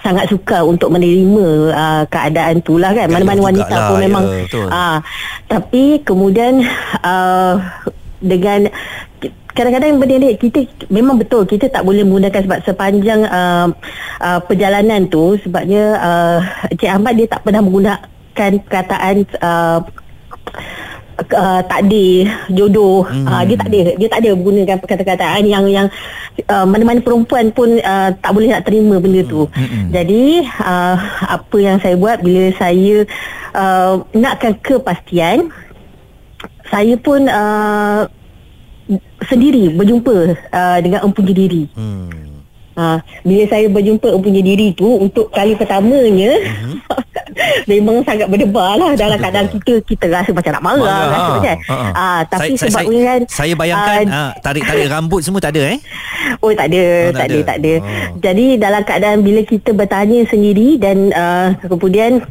sangat 0.01 0.33
suka 0.33 0.65
untuk 0.65 0.89
menerima 0.89 1.69
uh, 1.69 2.03
keadaan 2.09 2.57
tu 2.65 2.81
lah 2.81 2.89
kan 2.91 3.05
mana-mana 3.05 3.53
wanita 3.53 3.69
lah, 3.69 3.87
pun 3.93 3.97
memang 4.01 4.23
ya, 4.25 4.65
uh, 4.65 4.97
tapi 5.45 6.01
kemudian 6.01 6.65
uh, 7.05 7.61
dengan 8.17 8.65
kadang-kadang 9.55 9.97
benda 9.97 10.15
ni 10.19 10.35
kita 10.35 10.67
memang 10.91 11.15
betul 11.15 11.47
kita 11.47 11.71
tak 11.71 11.87
boleh 11.87 12.03
menggunakan 12.03 12.43
sebab 12.43 12.59
sepanjang 12.67 13.23
uh, 13.23 13.71
uh, 14.19 14.39
perjalanan 14.43 15.07
tu 15.07 15.39
sebabnya 15.39 15.95
uh, 15.97 16.37
Cik 16.75 16.91
Ahmad 16.91 17.15
dia 17.15 17.31
tak 17.31 17.41
pernah 17.47 17.63
menggunakan 17.63 18.51
perkataan 18.67 19.23
uh, 19.39 19.79
uh, 21.23 21.61
takdir 21.71 22.27
jodoh 22.51 23.07
hmm. 23.07 23.25
uh, 23.31 23.43
dia 23.47 23.55
tak 23.55 23.67
ada 23.71 23.79
dia 23.95 24.07
tak 24.11 24.19
ada 24.27 24.29
menggunakan 24.35 24.77
perkataan 24.83 25.43
yang 25.47 25.65
yang 25.71 25.87
uh, 26.51 26.67
mana-mana 26.67 26.99
perempuan 26.99 27.47
pun 27.55 27.79
uh, 27.79 28.11
tak 28.19 28.31
boleh 28.35 28.51
nak 28.51 28.67
terima 28.67 28.99
benda 28.99 29.23
tu 29.23 29.47
hmm. 29.47 29.67
Hmm. 29.71 29.87
jadi 29.95 30.23
uh, 30.67 30.95
apa 31.31 31.57
yang 31.63 31.79
saya 31.79 31.95
buat 31.95 32.19
bila 32.19 32.51
saya 32.59 33.07
uh, 33.55 34.03
nakkan 34.11 34.59
kepastian 34.59 35.47
saya 36.67 36.99
pun 36.99 37.29
uh, 37.31 38.03
sendiri 39.29 39.73
berjumpa 39.73 40.15
uh, 40.53 40.77
dengan 40.81 40.99
empunya 41.05 41.33
diri 41.33 41.63
hmm. 41.73 42.25
Ha, 42.75 42.99
bila 43.23 43.47
saya 43.47 43.71
berjumpa 43.71 44.19
empunya 44.19 44.43
diri 44.43 44.75
tu 44.75 44.83
untuk 44.99 45.31
kali 45.31 45.55
pertamanya 45.55 46.35
uh-huh. 46.43 46.75
memang 47.71 48.03
sangat 48.03 48.27
berdebar 48.27 48.75
lah 48.75 48.91
dalam 48.99 49.15
keadaan 49.15 49.47
kita 49.47 49.79
kita 49.87 50.11
rasa 50.11 50.35
macam 50.35 50.59
nak 50.59 50.63
marah, 50.63 50.83
marah 50.83 51.07
rasa 51.07 51.23
ha. 51.23 51.35
macam 51.39 51.55
ha. 51.71 51.75
ha. 51.95 52.07
tapi 52.27 52.59
saya, 52.59 52.67
sebab 52.67 52.83
saya, 52.83 52.99
kan 52.99 53.19
saya 53.31 53.53
bayangkan 53.55 54.03
uh, 54.11 54.15
ha, 54.27 54.31
tarik-tarik 54.43 54.91
rambut 54.91 55.23
semua 55.23 55.39
tak 55.39 55.55
ada 55.55 55.71
eh 55.71 55.79
oh 56.43 56.51
tak 56.51 56.67
ada 56.67 56.83
oh, 56.83 57.11
tak, 57.15 57.25
ada. 57.31 57.31
ada 57.31 57.47
tak 57.47 57.57
ada 57.63 57.73
oh. 57.79 57.83
jadi 58.19 58.45
dalam 58.59 58.81
keadaan 58.83 59.17
bila 59.23 59.41
kita 59.47 59.69
bertanya 59.71 60.19
sendiri 60.27 60.75
dan 60.75 61.15
uh, 61.15 61.55
kemudian 61.71 62.27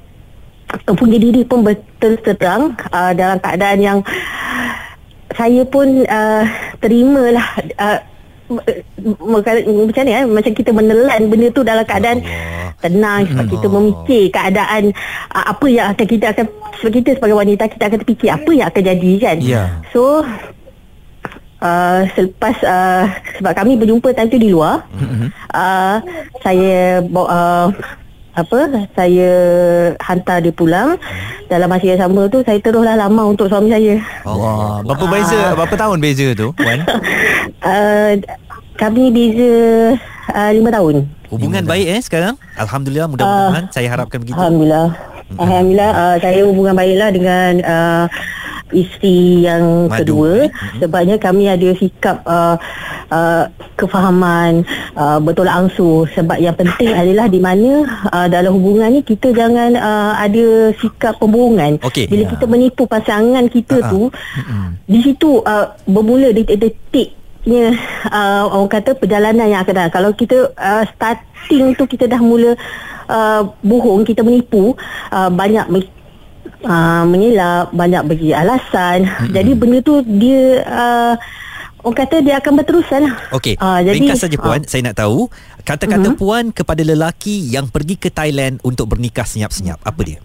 empunya 0.84 1.18
diri 1.24 1.40
pun 1.48 1.64
betul 1.64 2.20
terang 2.20 2.76
uh, 2.92 3.12
dalam 3.16 3.40
keadaan 3.40 3.78
yang 3.80 3.98
saya 5.34 5.62
pun 5.66 6.06
uh, 6.06 6.44
terimalah 6.78 7.46
uh, 7.78 7.98
macam 9.24 10.02
ni 10.04 10.12
eh 10.12 10.24
macam 10.28 10.52
kita 10.52 10.70
menelan 10.70 11.32
benda 11.32 11.48
tu 11.48 11.64
dalam 11.64 11.80
keadaan 11.82 12.20
Allah. 12.20 12.76
tenang 12.76 13.24
sebab 13.24 13.46
kita 13.48 13.66
memikir 13.72 14.22
keadaan 14.28 14.92
uh, 15.32 15.44
apa 15.48 15.66
yang 15.72 15.86
akan 15.96 16.06
kita 16.06 16.26
akan 16.36 16.44
sebab 16.78 16.92
kita 16.92 17.10
sebagai 17.16 17.36
wanita 17.40 17.64
kita 17.72 17.84
akan 17.88 17.98
terfikir 18.04 18.30
apa 18.30 18.50
yang 18.52 18.66
akan 18.68 18.82
jadi 18.84 19.12
kan 19.20 19.36
yeah. 19.40 19.68
so 19.90 20.22
Uh, 21.64 22.04
selepas 22.12 22.52
uh, 22.60 23.08
sebab 23.40 23.56
kami 23.56 23.80
berjumpa 23.80 24.12
time 24.12 24.28
tu 24.28 24.36
di 24.36 24.52
luar 24.52 24.84
mm-hmm. 24.84 25.32
uh, 25.56 25.96
saya 26.44 27.00
uh, 27.00 27.72
apa 28.34 28.90
saya 28.98 29.30
hantar 30.02 30.42
dia 30.42 30.50
pulang 30.50 30.98
dalam 31.46 31.70
masa 31.70 31.86
yang 31.86 32.02
sama 32.02 32.26
tu 32.26 32.42
saya 32.42 32.58
teruslah 32.58 32.98
lama 32.98 33.30
untuk 33.30 33.46
suami 33.46 33.70
saya. 33.70 34.02
Allah. 34.26 34.82
Berapa 34.82 35.04
beza 35.06 35.38
uh, 35.38 35.50
berapa 35.54 35.74
tahun 35.78 35.98
beza 36.02 36.26
tu 36.34 36.50
Wan? 36.58 36.80
uh, 37.62 38.10
kami 38.82 39.14
beza 39.14 39.54
uh, 40.34 40.50
5 40.50 40.66
tahun. 40.66 40.94
Hubungan 41.30 41.62
baik 41.62 41.86
eh 41.86 42.00
sekarang? 42.02 42.34
Alhamdulillah 42.58 43.06
mudah-mudahan 43.06 43.66
uh, 43.70 43.72
saya 43.72 43.86
harapkan 43.90 44.18
begitu. 44.18 44.34
Alhamdulillah. 44.34 44.88
Hmm. 45.24 45.38
Alhamdulillah 45.40 45.90
uh, 45.94 46.16
saya 46.18 46.40
hubungan 46.42 46.74
baiklah 46.74 47.10
dengan 47.14 47.52
uh, 47.62 48.04
isteri 48.74 49.46
yang 49.46 49.86
Madu. 49.86 49.98
kedua 50.02 50.32
hmm. 50.50 50.78
sebabnya 50.82 51.16
kami 51.22 51.46
ada 51.46 51.68
sikap 51.78 52.20
uh, 52.26 52.58
uh, 53.08 53.46
kefahaman 53.78 54.66
uh, 54.98 55.22
betul 55.22 55.46
angsu 55.46 56.04
sebab 56.12 56.36
yang 56.42 56.58
penting 56.58 56.90
adalah 57.00 57.30
di 57.30 57.38
mana 57.38 57.86
uh, 58.10 58.26
dalam 58.26 58.58
hubungan 58.58 58.90
ni 58.90 59.00
kita 59.06 59.30
jangan 59.30 59.78
uh, 59.78 60.18
ada 60.18 60.74
sikap 60.82 61.16
pembohongan 61.22 61.78
okay. 61.80 62.10
bila 62.10 62.26
yeah. 62.26 62.32
kita 62.34 62.44
menipu 62.50 62.84
pasangan 62.90 63.46
kita 63.46 63.80
uh-huh. 63.80 63.90
tu 63.90 64.02
hmm. 64.10 64.68
di 64.90 64.98
situ 65.00 65.40
uh, 65.46 65.72
bermula 65.86 66.34
detik-detik 66.34 67.24
nya 67.44 67.76
uh, 68.08 68.48
orang 68.48 68.72
kata 68.72 68.96
perjalanan 68.96 69.52
yang 69.52 69.60
akan 69.60 69.74
datang. 69.76 69.94
Kalau 70.00 70.10
kita 70.16 70.48
uh, 70.56 70.84
starting 70.88 71.76
tu 71.76 71.84
kita 71.84 72.08
dah 72.08 72.16
mula 72.16 72.56
uh, 73.08 73.44
bohong, 73.60 74.04
kita 74.08 74.24
menipu, 74.24 74.72
uh, 75.12 75.28
banyak 75.28 75.68
uh, 76.64 77.04
mengelak, 77.06 77.70
banyak 77.70 78.02
bagi 78.08 78.30
alasan. 78.32 79.06
Mm-hmm. 79.06 79.32
Jadi 79.32 79.50
benda 79.54 79.78
tu 79.84 79.94
dia 80.04 80.64
uh, 80.66 81.14
orang 81.84 81.98
kata 82.00 82.16
dia 82.24 82.40
akan 82.40 82.52
berterusan 82.60 83.00
lah. 83.04 83.14
Okey. 83.36 83.54
Uh, 83.60 83.80
jadi, 83.84 83.96
Ringkas 84.00 84.24
saja 84.24 84.36
puan, 84.40 84.64
uh, 84.64 84.68
saya 84.68 84.80
nak 84.90 84.96
tahu 84.98 85.28
kata-kata 85.64 86.12
uh-huh. 86.12 86.18
puan 86.18 86.52
kepada 86.52 86.84
lelaki 86.84 87.52
yang 87.52 87.68
pergi 87.68 87.96
ke 87.96 88.08
Thailand 88.12 88.60
untuk 88.64 88.88
bernikah 88.90 89.24
senyap-senyap. 89.24 89.80
Apa 89.84 90.00
dia? 90.04 90.18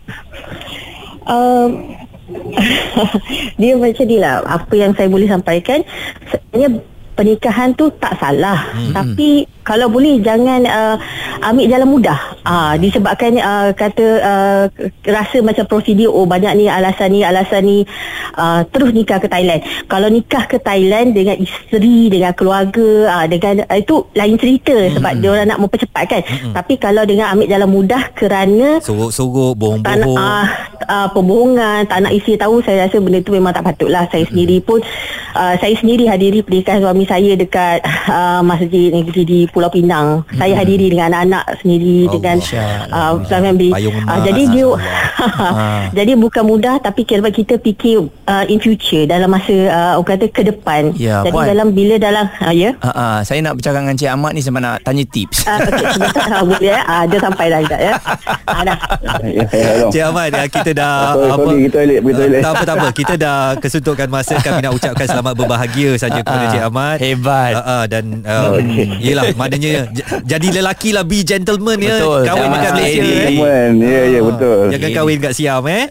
Um, 1.30 1.96
dia 3.62 3.74
macam 3.78 4.06
ni 4.06 4.18
lah 4.18 4.42
Apa 4.46 4.74
yang 4.74 4.98
saya 4.98 5.10
boleh 5.10 5.30
sampaikan 5.30 5.86
Sebenarnya 6.26 6.82
pernikahan 7.20 7.76
tu 7.76 7.92
tak 8.00 8.16
salah 8.16 8.72
hmm. 8.72 8.96
tapi 8.96 9.44
kalau 9.68 9.92
boleh 9.92 10.24
jangan 10.24 10.64
uh, 10.64 10.96
ambil 11.44 11.68
jalan 11.68 11.90
mudah 11.92 12.20
uh, 12.48 12.80
disebabkan 12.80 13.36
uh, 13.44 13.76
kata 13.76 14.06
uh, 14.24 14.64
rasa 15.04 15.44
macam 15.44 15.68
prosedur 15.68 16.16
oh 16.16 16.24
banyak 16.24 16.56
ni 16.56 16.66
alasan 16.72 17.12
ni 17.12 17.28
alasan 17.28 17.68
ni 17.68 17.78
uh, 18.40 18.64
terus 18.72 18.96
nikah 18.96 19.20
ke 19.20 19.28
Thailand 19.28 19.60
kalau 19.92 20.08
nikah 20.08 20.48
ke 20.48 20.64
Thailand 20.64 21.12
dengan 21.12 21.36
isteri 21.36 22.08
dengan 22.08 22.32
keluarga 22.32 23.20
uh, 23.20 23.26
dengan 23.28 23.68
uh, 23.68 23.76
itu 23.76 24.08
lain 24.16 24.40
cerita 24.40 24.80
hmm. 24.80 24.96
sebab 24.96 25.12
dia 25.20 25.30
orang 25.36 25.48
nak 25.52 25.60
mempercepatkan 25.60 26.22
hmm. 26.24 26.54
tapi 26.56 26.80
kalau 26.80 27.04
dengan 27.04 27.36
ambil 27.36 27.52
jalan 27.52 27.70
mudah 27.70 28.04
kerana 28.16 28.80
sorok-sorok 28.80 29.60
bohong-bohong 29.60 30.16
uh, 30.16 30.48
uh, 30.88 31.08
pembohongan 31.12 31.84
tak 31.84 32.00
nak 32.00 32.16
isteri 32.16 32.40
tahu 32.40 32.64
saya 32.64 32.88
rasa 32.88 33.04
benda 33.04 33.20
tu 33.20 33.36
memang 33.36 33.52
tak 33.52 33.68
patutlah 33.68 34.08
saya 34.08 34.24
hmm. 34.24 34.32
sendiri 34.32 34.58
pun 34.64 34.80
uh, 35.36 35.54
saya 35.60 35.76
sendiri 35.76 36.08
hadiri 36.08 36.40
pernikahan 36.42 36.80
suami 36.80 37.09
saya 37.10 37.34
dekat 37.34 37.82
uh, 38.06 38.46
masjid 38.46 38.94
negeri 38.94 39.26
di 39.26 39.40
Pulau 39.50 39.74
Pinang. 39.74 40.22
Hmm. 40.30 40.38
Saya 40.38 40.54
hadiri 40.62 40.94
dengan 40.94 41.10
anak-anak 41.10 41.66
sendiri 41.66 42.06
oh, 42.06 42.14
dengan 42.14 42.38
uh, 42.94 43.14
family. 43.26 43.74
Uh, 43.74 44.22
jadi 44.22 44.44
dia 44.54 44.68
jadi 45.98 46.14
bukan 46.14 46.44
mudah 46.46 46.78
tapi 46.78 47.02
kira 47.02 47.26
kita 47.34 47.58
fikir 47.58 48.06
uh, 48.30 48.46
in 48.46 48.62
future 48.62 49.10
dalam 49.10 49.34
masa 49.34 49.56
uh, 49.74 49.94
orang 49.98 50.10
kata 50.14 50.26
ke 50.30 50.42
depan. 50.46 50.94
Ya, 50.94 51.26
jadi 51.26 51.34
puan. 51.34 51.50
dalam 51.50 51.68
bila 51.74 51.98
dalam 51.98 52.30
uh, 52.46 52.54
ya. 52.54 52.78
Uh, 52.78 52.90
uh, 52.94 53.18
saya 53.26 53.42
nak 53.42 53.58
bercakap 53.58 53.82
dengan 53.82 53.98
Cik 53.98 54.10
Ahmad 54.14 54.32
ni 54.38 54.42
sebab 54.46 54.62
nak 54.62 54.78
tanya 54.86 55.04
tips. 55.10 55.50
Uh, 55.50 55.58
okay, 55.66 56.46
boleh 56.50 56.70
ya. 56.70 56.80
Uh, 56.86 57.04
dia 57.10 57.18
sampai 57.18 57.46
dah 57.50 57.60
sekejap 57.66 57.82
ya. 57.82 57.94
Uh, 58.46 58.62
dah. 58.62 58.78
Ya, 59.26 59.44
ya, 59.50 59.72
Cik 59.90 60.04
Ahmad 60.06 60.28
ya, 60.30 60.44
kita 60.46 60.72
dah 60.78 60.94
apa? 61.18 61.50
Kita 61.58 61.74
toilet, 61.74 62.00
toilet. 62.06 62.42
Tak 62.46 62.52
apa 62.54 62.64
tak 62.64 62.76
apa. 62.78 62.88
Kita 62.94 63.14
dah 63.18 63.40
kesuntukkan 63.58 64.08
masa 64.12 64.34
kami 64.38 64.60
nak 64.62 64.74
ucapkan 64.78 65.06
selamat 65.10 65.34
berbahagia 65.34 65.92
saja 65.98 66.20
kepada 66.22 66.46
Cik 66.54 66.64
Ahmad. 66.70 66.98
Hebat 67.00 67.20
hebat. 67.20 67.54
Uh, 67.56 67.64
uh, 67.64 67.84
dan 67.88 68.04
um, 68.28 68.52
okay. 68.60 68.86
yelah 69.00 69.32
maknanya 69.40 69.88
jadi 70.28 70.48
lelaki 70.60 70.92
lah 70.92 71.08
be 71.08 71.24
gentleman 71.24 71.80
ya. 71.80 71.96
Betul. 71.96 72.22
Kahwin 72.28 72.50
dekat 72.52 72.72
Malaysia. 72.76 73.02
Gentleman. 73.04 73.70
Ya 73.80 73.88
yeah, 73.88 74.04
ya 74.04 74.12
yeah, 74.12 74.24
betul. 74.28 74.60
Jangan 74.76 74.90
kahwin 74.92 75.18
kat 75.24 75.34
Siam 75.36 75.64
eh. 75.72 75.86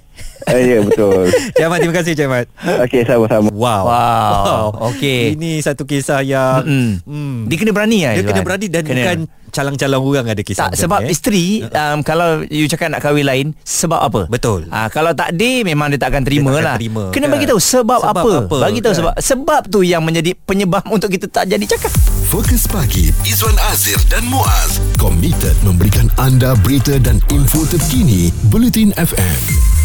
Uh, 0.46 0.60
ya 0.70 0.78
betul. 0.84 1.24
Cik 1.56 1.64
Ahmad 1.66 1.78
terima 1.82 1.94
kasih 1.98 2.12
Cik 2.14 2.26
Ahmad. 2.30 2.46
Okey 2.86 3.02
sama-sama. 3.02 3.50
Wow. 3.50 3.82
Wow. 3.88 4.64
Okey. 4.92 5.34
Ini 5.34 5.58
satu 5.64 5.82
kisah 5.88 6.22
yang 6.22 6.62
mm. 7.02 7.50
dia 7.50 7.56
kena 7.58 7.72
berani 7.74 8.06
lah. 8.06 8.12
Dia 8.14 8.24
kena 8.24 8.42
berani 8.46 8.66
dan 8.70 8.82
kena. 8.86 8.94
bukan 8.94 9.18
calang-calang 9.50 10.02
orang 10.04 10.26
ada 10.30 10.42
kisah. 10.44 10.70
Tak, 10.70 10.78
sebab 10.78 11.00
eh? 11.08 11.12
isteri 11.12 11.64
um, 11.64 12.04
kalau 12.04 12.44
you 12.46 12.68
cakap 12.68 12.92
nak 12.92 13.00
kahwin 13.02 13.26
lain 13.26 13.46
sebab 13.64 14.00
apa? 14.00 14.22
Betul. 14.28 14.68
Uh, 14.68 14.88
kalau 14.92 15.12
tak 15.16 15.34
dia 15.34 15.64
memang 15.64 15.90
dia 15.90 15.98
tak 16.00 16.14
akan 16.14 16.22
terima 16.22 16.52
dia 16.52 16.60
tak 16.60 16.64
lah. 16.64 16.76
Terima. 16.78 17.04
Kena 17.10 17.26
kan? 17.26 17.32
bagi 17.34 17.46
tahu 17.48 17.60
sebab, 17.60 18.00
sebab 18.04 18.14
apa? 18.14 18.32
apa? 18.44 18.56
Bagi 18.68 18.80
tahu 18.84 18.92
kan? 18.92 18.98
sebab 19.00 19.14
sebab 19.18 19.62
tu 19.68 19.80
yang 19.82 20.02
menjadi 20.04 20.32
penyebab 20.36 20.84
untuk 20.94 21.10
kita 21.10 21.26
tak 21.26 21.48
jadi 21.48 21.64
cakap. 21.64 21.92
Fokus 22.28 22.68
pagi 22.68 23.08
Izwan 23.24 23.56
Azir 23.72 23.98
dan 24.12 24.22
Muaz 24.28 24.78
komited 25.00 25.56
memberikan 25.64 26.12
anda 26.20 26.52
berita 26.60 27.00
dan 27.00 27.18
info 27.32 27.64
terkini 27.64 28.28
Bulletin 28.52 28.92
FM. 28.94 29.77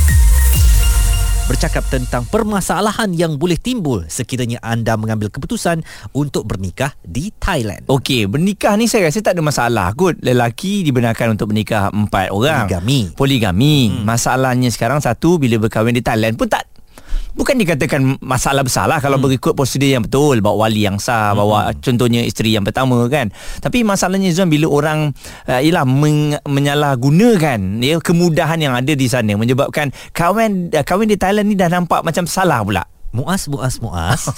Bercakap 1.43 1.83
tentang 1.91 2.23
permasalahan 2.31 3.11
yang 3.11 3.35
boleh 3.35 3.59
timbul 3.59 4.07
sekiranya 4.07 4.63
anda 4.63 4.95
mengambil 4.95 5.27
keputusan 5.27 5.83
untuk 6.15 6.47
bernikah 6.47 6.95
di 7.03 7.35
Thailand. 7.35 7.83
Okey, 7.91 8.31
bernikah 8.31 8.73
ni 8.79 8.87
saya 8.87 9.11
rasa 9.11 9.19
tak 9.19 9.35
ada 9.35 9.43
masalah 9.43 9.91
kot. 9.91 10.15
Lelaki 10.23 10.87
dibenarkan 10.87 11.35
untuk 11.35 11.51
bernikah 11.51 11.91
empat 11.91 12.31
orang. 12.31 12.65
Poligami. 12.65 12.99
Poligami. 13.11 13.77
Hmm. 13.91 14.07
Masalahnya 14.07 14.71
sekarang 14.71 15.03
satu 15.03 15.35
bila 15.35 15.59
berkahwin 15.59 15.99
di 15.99 16.03
Thailand 16.03 16.39
pun 16.39 16.47
tak 16.47 16.72
Bukan 17.33 17.57
dikatakan 17.57 18.21
masalah 18.21 18.61
besar 18.61 18.85
lah 18.85 19.01
Kalau 19.01 19.17
hmm. 19.17 19.25
berikut 19.25 19.53
prosedur 19.57 19.89
yang 19.89 20.05
betul 20.05 20.37
Bawa 20.39 20.69
wali 20.69 20.85
yang 20.85 21.01
sah 21.01 21.33
hmm. 21.33 21.39
Bawa 21.41 21.57
contohnya 21.81 22.21
isteri 22.21 22.53
yang 22.53 22.61
pertama 22.61 23.09
kan 23.09 23.33
Tapi 23.57 23.81
masalahnya 23.81 24.29
Zuan 24.29 24.53
Bila 24.53 24.69
orang 24.69 25.17
uh, 25.49 25.61
Ialah 25.61 25.85
men- 25.89 26.37
menyalahgunakan 26.45 27.81
ya, 27.81 27.97
Kemudahan 27.97 28.61
yang 28.61 28.77
ada 28.77 28.93
di 28.93 29.07
sana 29.09 29.33
Menyebabkan 29.33 29.89
Kahwin 30.13 30.69
uh, 30.69 30.85
kahwin 30.85 31.09
di 31.09 31.17
Thailand 31.17 31.49
ni 31.49 31.57
dah 31.57 31.73
nampak 31.73 32.05
macam 32.05 32.29
salah 32.29 32.61
pula 32.61 32.92
Muas, 33.13 33.45
muas, 33.45 33.77
muas. 33.77 34.25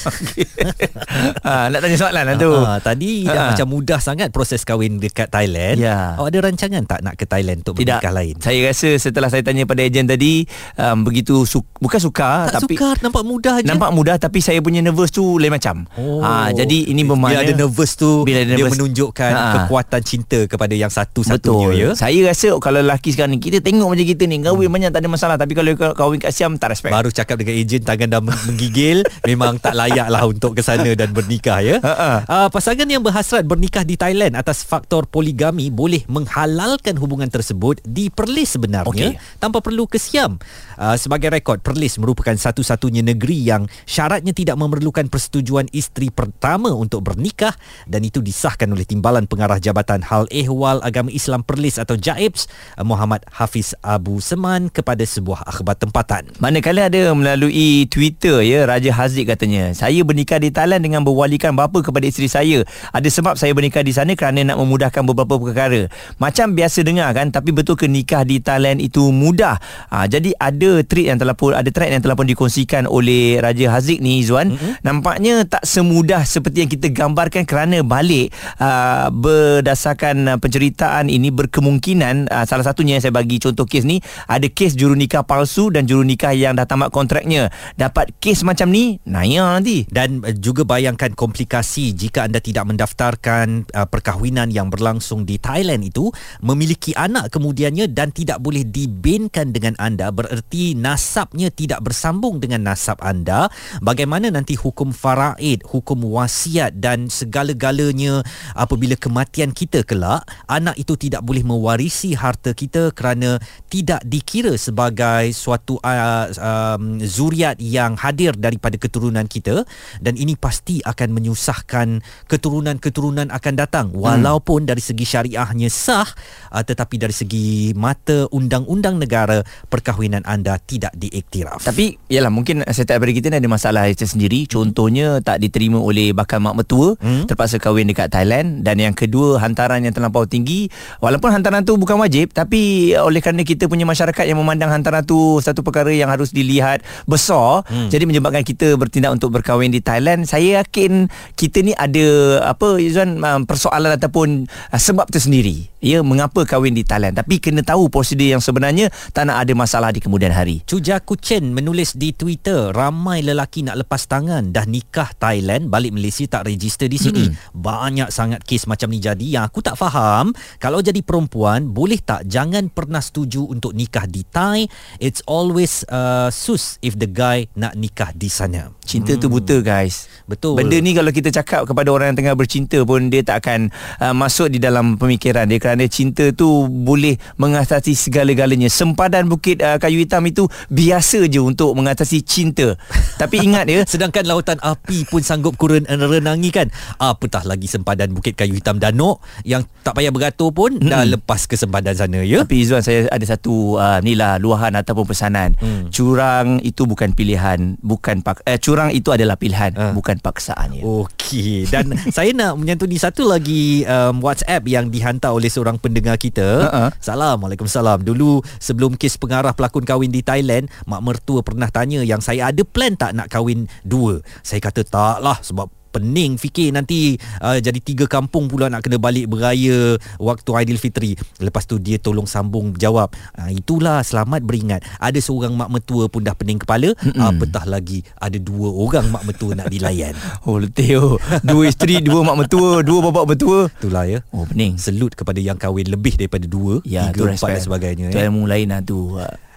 ha, 1.42 1.68
nak 1.68 1.80
tanya 1.80 1.96
soalan 1.96 2.24
lah 2.26 2.36
tu. 2.36 2.52
Ha, 2.52 2.78
tadi 2.78 3.24
ha. 3.24 3.32
dah 3.32 3.44
macam 3.50 3.68
mudah 3.70 4.00
sangat 4.00 4.30
proses 4.30 4.62
kahwin 4.62 4.98
dekat 4.98 5.28
Thailand. 5.28 5.78
Ya. 5.78 6.16
Awak 6.16 6.28
ada 6.28 6.40
rancangan 6.44 6.84
tak 6.84 7.00
nak 7.00 7.16
ke 7.16 7.24
Thailand 7.24 7.62
untuk 7.62 7.76
Tidak. 7.76 7.98
bernikah 7.98 8.12
lain? 8.12 8.36
Saya 8.38 8.60
rasa 8.62 8.90
setelah 8.96 9.28
saya 9.28 9.42
tanya 9.42 9.64
pada 9.64 9.80
ejen 9.80 10.04
tadi 10.04 10.44
um, 10.76 11.02
begitu 11.02 11.44
su- 11.44 11.64
bukan 11.76 11.98
suka 11.98 12.52
Tak 12.52 12.62
tapi 12.62 12.76
sukar, 12.76 12.96
nampak 13.00 13.24
mudah 13.24 13.56
je. 13.60 13.66
nampak 13.66 13.90
mudah 13.92 14.16
tapi 14.18 14.40
saya 14.40 14.60
punya 14.60 14.80
nervous 14.80 15.08
tu 15.10 15.38
lain 15.38 15.50
macam. 15.50 15.88
Oh. 15.96 16.20
Ha, 16.20 16.52
jadi 16.52 16.92
ini 16.92 17.02
Bila 17.02 17.16
bermakna 17.16 17.40
ada 17.42 17.54
nervous 17.56 17.96
tu, 17.96 18.24
Bila 18.24 18.42
ada 18.42 18.50
dia 18.50 18.60
nervous- 18.60 18.76
menunjukkan 18.76 19.32
Ha. 19.36 19.46
kekuatan 19.58 20.02
cinta 20.02 20.40
kepada 20.46 20.74
yang 20.74 20.90
satu-satunya 20.90 21.68
Betul 21.68 21.72
ya. 21.76 21.90
Saya 21.94 22.20
rasa 22.26 22.52
kalau 22.58 22.80
lelaki 22.80 23.10
sekarang 23.10 23.32
ni 23.32 23.40
Kita 23.40 23.60
tengok 23.60 23.88
macam 23.88 24.06
kita 24.06 24.24
ni 24.24 24.38
Kahwin 24.38 24.68
banyak 24.68 24.90
tak 24.90 25.00
ada 25.00 25.10
masalah 25.10 25.36
Tapi 25.36 25.52
kalau 25.52 25.72
kahwin 25.76 26.18
kat 26.18 26.32
Siam 26.32 26.56
Tak 26.56 26.72
respect 26.72 26.92
Baru 26.92 27.10
cakap 27.10 27.36
dengan 27.36 27.56
ejen 27.56 27.80
tangan 27.80 28.08
dah 28.10 28.22
meng- 28.22 28.36
menggigil 28.66 28.98
Memang 29.30 29.62
tak 29.62 29.78
layak 29.78 30.10
lah 30.10 30.26
untuk 30.26 30.58
ke 30.58 30.62
sana 30.66 30.98
dan 30.98 31.14
bernikah 31.14 31.62
ya. 31.62 31.78
Uh, 31.82 32.50
Pasangan 32.50 32.90
yang 32.90 33.06
berhasrat 33.06 33.46
bernikah 33.46 33.86
di 33.86 33.94
Thailand 33.94 34.34
Atas 34.34 34.66
faktor 34.66 35.06
poligami 35.06 35.70
Boleh 35.70 36.02
menghalalkan 36.10 36.98
hubungan 36.98 37.30
tersebut 37.30 37.80
Di 37.86 38.10
Perlis 38.10 38.58
sebenarnya 38.58 39.14
Okey. 39.16 39.38
Tanpa 39.38 39.62
perlu 39.62 39.86
ke 39.86 40.02
Siam 40.02 40.42
uh, 40.78 40.96
Sebagai 41.00 41.34
rekod 41.34 41.64
Perlis 41.64 41.98
merupakan 41.98 42.36
satu-satunya 42.36 43.02
negeri 43.02 43.42
Yang 43.42 43.72
syaratnya 43.88 44.32
tidak 44.32 44.60
memerlukan 44.60 45.10
persetujuan 45.10 45.72
isteri 45.74 46.14
pertama 46.14 46.72
Untuk 46.76 47.02
bernikah 47.08 47.56
Dan 47.90 48.06
itu 48.06 48.22
disahkan 48.22 48.70
oleh 48.70 48.86
Timbalan 48.86 49.26
Pengarah 49.26 49.58
Jabatan 49.58 50.06
Hal 50.06 50.30
Ehwal 50.30 50.84
Agama 50.86 51.10
Islam 51.10 51.42
Perlis 51.42 51.82
Atau 51.82 51.98
JAIBS 51.98 52.48
uh, 52.78 52.86
Muhammad 52.86 53.26
Hafiz 53.32 53.74
Abu 53.82 54.22
Seman 54.22 54.68
Kepada 54.70 55.02
sebuah 55.04 55.48
akhbar 55.48 55.80
tempatan. 55.80 56.28
Manakala 56.42 56.92
ada 56.92 57.14
melalui 57.16 57.88
Twitter 57.88 58.44
ya 58.44 58.68
Raja 58.68 58.92
Haziq 58.92 59.30
katanya 59.30 59.72
saya 59.72 60.02
bernikah 60.02 60.42
di 60.42 60.50
Thailand 60.50 60.82
dengan 60.82 61.02
berwalikan 61.06 61.54
bapa 61.54 61.80
kepada 61.86 62.06
isteri 62.10 62.28
saya. 62.28 62.60
Ada 62.92 63.08
sebab 63.08 63.38
saya 63.38 63.54
bernikah 63.54 63.86
di 63.86 63.94
sana 63.94 64.18
kerana 64.18 64.42
nak 64.42 64.58
memudahkan 64.60 65.04
beberapa 65.06 65.38
perkara. 65.38 65.88
Macam 66.18 66.58
biasa 66.58 66.82
dengar 66.82 67.14
kan 67.14 67.30
tapi 67.30 67.54
betul 67.54 67.78
ke 67.78 67.86
nikah 67.86 68.26
di 68.26 68.42
Thailand 68.42 68.82
itu 68.82 69.14
mudah? 69.14 69.62
Ha, 69.94 70.10
jadi 70.10 70.34
ada 70.42 70.65
tweet 70.88 71.12
yang 71.12 71.20
telah 71.22 71.36
pun 71.38 71.54
ada 71.54 71.70
thread 71.70 71.92
yang 71.94 72.04
telah 72.04 72.18
pun 72.18 72.28
dikongsikan 72.28 72.90
oleh 72.90 73.38
Raja 73.40 73.72
Haziq 73.76 74.00
ni 74.02 74.24
Izwan 74.24 74.56
mm-hmm. 74.56 74.74
nampaknya 74.82 75.44
tak 75.46 75.64
semudah 75.68 76.24
seperti 76.24 76.66
yang 76.66 76.72
kita 76.72 76.88
gambarkan 76.92 77.44
kerana 77.44 77.84
balik 77.86 78.32
uh, 78.58 79.08
berdasarkan 79.12 80.36
uh, 80.36 80.38
penceritaan 80.40 81.12
ini 81.12 81.30
berkemungkinan 81.30 82.32
uh, 82.32 82.46
salah 82.48 82.64
satunya 82.64 82.98
yang 82.98 83.04
saya 83.04 83.14
bagi 83.14 83.38
contoh 83.44 83.68
kes 83.68 83.84
ni 83.84 84.00
ada 84.26 84.48
kes 84.48 84.74
jurunikah 84.80 85.28
palsu 85.28 85.68
dan 85.70 85.84
jurunikah 85.84 86.32
yang 86.32 86.56
dah 86.56 86.64
tamat 86.64 86.90
kontraknya. 86.96 87.52
Dapat 87.76 88.16
kes 88.24 88.48
macam 88.48 88.72
ni 88.72 88.98
naya 89.04 89.60
nanti. 89.60 89.84
Dan 89.92 90.24
uh, 90.24 90.32
juga 90.32 90.64
bayangkan 90.64 91.12
komplikasi 91.12 91.92
jika 91.92 92.24
anda 92.24 92.40
tidak 92.40 92.64
mendaftarkan 92.72 93.68
uh, 93.76 93.88
perkahwinan 93.88 94.50
yang 94.50 94.72
berlangsung 94.72 95.28
di 95.28 95.36
Thailand 95.36 95.84
itu 95.84 96.08
memiliki 96.40 96.96
anak 96.96 97.36
kemudiannya 97.36 97.92
dan 97.92 98.16
tidak 98.16 98.40
boleh 98.40 98.64
dibinkan 98.64 99.52
dengan 99.52 99.76
anda 99.76 100.08
bererti 100.16 100.55
nasabnya 100.78 101.52
tidak 101.52 101.84
bersambung 101.84 102.40
dengan 102.40 102.72
nasab 102.72 103.02
anda. 103.04 103.52
Bagaimana 103.84 104.32
nanti 104.32 104.56
hukum 104.56 104.94
faraid 104.96 105.66
hukum 105.66 106.06
wasiat 106.08 106.78
dan 106.78 107.10
segala-galanya 107.10 108.22
apabila 108.54 108.94
kematian 108.96 109.52
kita 109.52 109.82
kelak 109.82 110.24
anak 110.46 110.78
itu 110.78 110.94
tidak 110.96 111.26
boleh 111.26 111.42
mewarisi 111.42 112.14
harta 112.14 112.54
kita 112.54 112.94
kerana 112.94 113.42
tidak 113.68 114.06
dikira 114.06 114.54
sebagai 114.56 115.34
suatu 115.34 115.82
uh, 115.82 116.30
um, 116.38 117.02
zuriat 117.02 117.58
yang 117.58 117.98
hadir 117.98 118.38
daripada 118.38 118.78
keturunan 118.78 119.26
kita 119.26 119.66
dan 120.00 120.14
ini 120.16 120.38
pasti 120.38 120.80
akan 120.86 121.10
menyusahkan 121.12 122.00
keturunan-keturunan 122.30 123.34
akan 123.34 123.54
datang. 123.58 123.88
Walaupun 123.96 124.70
dari 124.70 124.80
segi 124.80 125.04
syariahnya 125.04 125.68
sah 125.74 126.08
uh, 126.54 126.62
tetapi 126.62 127.02
dari 127.02 127.16
segi 127.16 127.74
mata 127.74 128.30
undang-undang 128.30 129.02
negara 129.02 129.42
perkahwinan 129.68 130.22
anda 130.24 130.45
tidak 130.62 130.94
diiktiraf. 130.94 131.66
tapi 131.66 131.98
yalah 132.08 132.30
mungkin 132.30 132.62
setiap 132.70 133.02
daripada 133.02 133.12
kita 133.18 133.28
ni 133.34 133.38
ada 133.42 133.50
masalah 133.50 133.84
itu 133.90 134.06
sendiri 134.06 134.46
contohnya 134.46 135.20
tak 135.26 135.42
diterima 135.42 135.82
oleh 135.82 136.14
bakal 136.14 136.38
mak 136.42 136.56
mertua 136.62 136.98
Hmm. 137.02 137.26
terpaksa 137.28 137.58
kahwin 137.58 137.90
dekat 137.90 138.14
Thailand 138.14 138.62
dan 138.62 138.78
yang 138.80 138.94
kedua 138.94 139.38
hantaran 139.42 139.84
yang 139.84 139.92
terlampau 139.92 140.24
tinggi 140.26 140.70
walaupun 141.02 141.34
hantaran 141.34 141.66
tu 141.66 141.76
bukan 141.76 141.98
wajib 142.00 142.32
tapi 142.32 142.94
oleh 142.98 143.20
kerana 143.20 143.42
kita 143.42 143.66
punya 143.66 143.84
masyarakat 143.86 144.26
yang 144.26 144.40
memandang 144.40 144.70
hantaran 144.72 145.02
tu 145.06 145.38
satu 145.42 145.62
perkara 145.62 145.92
yang 145.92 146.10
harus 146.10 146.32
dilihat 146.32 146.82
besar 147.06 147.66
hmm. 147.68 147.90
jadi 147.90 148.04
menyebabkan 148.06 148.44
kita 148.46 148.74
bertindak 148.80 149.14
untuk 149.14 149.34
berkahwin 149.34 149.74
di 149.74 149.82
Thailand 149.82 150.26
saya 150.26 150.62
yakin 150.64 151.10
kita 151.36 151.62
ni 151.66 151.74
ada 151.78 152.06
apa 152.48 152.78
Izwan 152.82 153.22
um, 153.22 153.42
persoalan 153.46 153.96
ataupun 153.98 154.46
uh, 154.50 154.80
sebab 154.80 155.10
tersendiri 155.10 155.70
ya 155.86 156.02
mengapa 156.02 156.42
kahwin 156.50 156.74
di 156.74 156.82
Thailand 156.82 157.14
tapi 157.14 157.38
kena 157.38 157.62
tahu 157.62 157.94
prosedur 157.94 158.26
yang 158.26 158.42
sebenarnya 158.42 158.90
tak 159.14 159.30
nak 159.30 159.46
ada 159.46 159.54
masalah 159.54 159.94
di 159.94 160.02
kemudian 160.02 160.34
hari 160.34 160.66
Cuja 160.66 160.98
Kuchen 160.98 161.54
menulis 161.54 161.94
di 161.94 162.10
Twitter 162.10 162.74
ramai 162.74 163.22
lelaki 163.22 163.62
nak 163.62 163.86
lepas 163.86 164.10
tangan 164.10 164.50
dah 164.50 164.66
nikah 164.66 165.14
Thailand 165.14 165.70
balik 165.70 165.94
Malaysia 165.94 166.26
tak 166.26 166.50
register 166.50 166.90
di 166.90 166.98
sini. 166.98 167.30
Mm-hmm. 167.30 167.54
Banyak 167.54 168.10
sangat 168.10 168.42
kes 168.42 168.66
macam 168.66 168.90
ni 168.90 168.98
jadi 168.98 169.40
yang 169.40 169.44
aku 169.46 169.62
tak 169.62 169.78
faham 169.78 170.34
kalau 170.58 170.82
jadi 170.82 171.06
perempuan 171.06 171.70
boleh 171.70 172.02
tak 172.02 172.26
jangan 172.26 172.72
pernah 172.74 173.04
setuju 173.04 173.46
untuk 173.46 173.78
nikah 173.78 174.10
di 174.10 174.26
Thai. 174.26 174.66
It's 174.98 175.22
always 175.30 175.86
uh, 175.92 176.34
sus 176.34 176.82
if 176.82 176.98
the 176.98 177.08
guy 177.08 177.46
nak 177.54 177.78
nikah 177.78 178.10
di 178.16 178.32
sana. 178.32 178.74
Cinta 178.86 179.18
hmm. 179.18 179.20
tu 179.20 179.28
buta 179.34 179.58
guys 179.66 180.06
Betul. 180.30 180.62
Benda 180.62 180.78
ni 180.78 180.94
kalau 180.94 181.10
kita 181.10 181.34
cakap 181.34 181.66
kepada 181.66 181.90
orang 181.90 182.14
yang 182.14 182.18
tengah 182.22 182.38
bercinta 182.38 182.78
pun 182.86 183.10
Dia 183.10 183.26
tak 183.26 183.42
akan 183.42 183.74
uh, 183.98 184.14
masuk 184.14 184.54
di 184.54 184.62
dalam 184.62 184.94
pemikiran 185.02 185.50
dia 185.50 185.58
Kerana 185.58 185.75
cinta 185.92 186.32
tu 186.32 186.68
boleh 186.72 187.20
mengatasi 187.36 187.92
segala-galanya 187.92 188.72
Sempadan 188.72 189.28
Bukit 189.28 189.60
uh, 189.60 189.76
Kayu 189.76 190.04
Hitam 190.04 190.24
itu 190.30 190.48
biasa 190.72 191.28
je 191.28 191.44
untuk 191.44 191.76
mengatasi 191.76 192.24
cinta 192.24 192.80
Tapi 193.22 193.44
ingat 193.44 193.68
ya 193.68 193.84
Sedangkan 193.84 194.24
lautan 194.24 194.60
api 194.64 195.08
pun 195.10 195.26
sanggup 195.26 195.58
kurun 195.58 195.84
renangi 195.90 196.54
kan. 196.54 196.70
Apatah 197.02 197.42
lagi 197.44 197.66
sempadan 197.66 198.14
Bukit 198.14 198.38
Kayu 198.38 198.54
Hitam 198.54 198.78
Danok 198.78 199.26
yang 199.42 199.66
tak 199.82 199.98
payah 199.98 200.14
beratur 200.14 200.54
pun 200.54 200.78
hmm. 200.78 200.86
dah 200.86 201.04
lepas 201.10 201.50
ke 201.50 201.58
sempadan 201.58 201.98
sana 201.98 202.22
ya. 202.22 202.46
Tapi 202.46 202.62
Izzuan 202.62 202.86
saya 202.86 203.10
ada 203.10 203.26
satu 203.26 203.82
uh, 203.82 203.98
ni 204.06 204.14
lah 204.14 204.38
luahan 204.38 204.78
ataupun 204.78 205.10
pesanan. 205.10 205.58
Hmm. 205.58 205.90
Curang 205.90 206.62
itu 206.62 206.86
bukan 206.86 207.18
pilihan, 207.18 207.82
bukan 207.82 208.22
pak 208.22 208.46
eh 208.46 208.62
curang 208.62 208.94
itu 208.94 209.10
adalah 209.10 209.34
pilihan, 209.40 209.74
Ah. 209.76 209.92
bukan 209.98 210.22
paksaan 210.22 210.78
ya. 210.78 210.84
Okey 210.86 211.66
dan 211.72 211.98
saya 212.16 212.30
nak 212.38 212.62
menyantuni 212.62 213.02
satu 213.02 213.26
lagi 213.26 213.82
um, 213.90 214.22
WhatsApp 214.22 214.62
yang 214.70 214.94
dihantar 214.94 215.34
oleh 215.34 215.50
seorang 215.50 215.65
pendengar 215.82 216.22
kita. 216.22 216.70
Ha-ha. 216.70 216.86
Assalamualaikum 217.02 217.66
salam. 217.66 218.06
Dulu 218.06 218.46
sebelum 218.62 218.94
kes 218.94 219.18
pengarah 219.18 219.58
pelakon 219.58 219.82
kahwin 219.82 220.14
di 220.14 220.22
Thailand, 220.22 220.70
mak 220.86 221.02
mertua 221.02 221.42
pernah 221.42 221.68
tanya 221.74 222.06
yang 222.06 222.22
saya 222.22 222.54
ada 222.54 222.62
plan 222.62 222.94
tak 222.94 223.18
nak 223.18 223.34
kahwin 223.34 223.66
dua. 223.82 224.22
Saya 224.46 224.62
kata 224.62 224.86
tak 224.86 225.18
lah 225.26 225.42
sebab 225.42 225.66
pening 225.96 226.36
fikir 226.36 226.76
nanti 226.76 227.16
uh, 227.40 227.56
jadi 227.56 227.80
tiga 227.80 228.06
kampung 228.06 228.52
pula 228.52 228.68
nak 228.68 228.84
kena 228.84 229.00
balik 229.00 229.32
beraya 229.32 229.96
waktu 230.20 230.50
Aidilfitri. 230.52 231.16
Lepas 231.40 231.64
tu 231.64 231.80
dia 231.80 231.96
tolong 231.96 232.28
sambung 232.28 232.76
jawab. 232.76 233.16
Uh, 233.32 233.48
itulah 233.50 234.04
selamat 234.04 234.44
beringat. 234.44 234.84
Ada 235.00 235.24
seorang 235.24 235.56
mak 235.56 235.72
mertua 235.72 236.12
pun 236.12 236.20
dah 236.20 236.36
pening 236.36 236.60
kepala, 236.60 236.92
apatah 237.16 237.64
lagi 237.64 238.04
ada 238.20 238.36
dua 238.36 238.68
orang 238.68 239.08
mak 239.08 239.24
mertua 239.24 239.56
nak 239.56 239.72
dilayan. 239.72 240.12
Oh 240.46 240.60
letih 240.60 241.00
oh. 241.00 241.16
Dua 241.42 241.64
isteri, 241.66 242.04
dua 242.04 242.22
mak 242.22 242.36
mertua, 242.36 242.84
dua 242.84 243.00
bapak 243.08 243.26
mertua. 243.26 243.60
Itulah 243.72 244.04
ya. 244.04 244.20
Oh 244.30 244.44
pening. 244.44 244.76
Selut 244.76 245.16
kepada 245.16 245.40
yang 245.40 245.56
kahwin 245.56 245.88
lebih 245.88 246.20
daripada 246.20 246.44
dua, 246.44 246.84
Ya, 246.84 247.08
tiga, 247.10 247.32
empat 247.34 247.40
respect. 247.40 247.56
dan 247.56 247.64
sebagainya. 247.64 248.08
Tu 248.12 248.20
Ya. 248.20 248.28
ilmu 248.28 248.44
lain 248.46 248.68
lah 248.70 248.82
tu. 248.82 249.16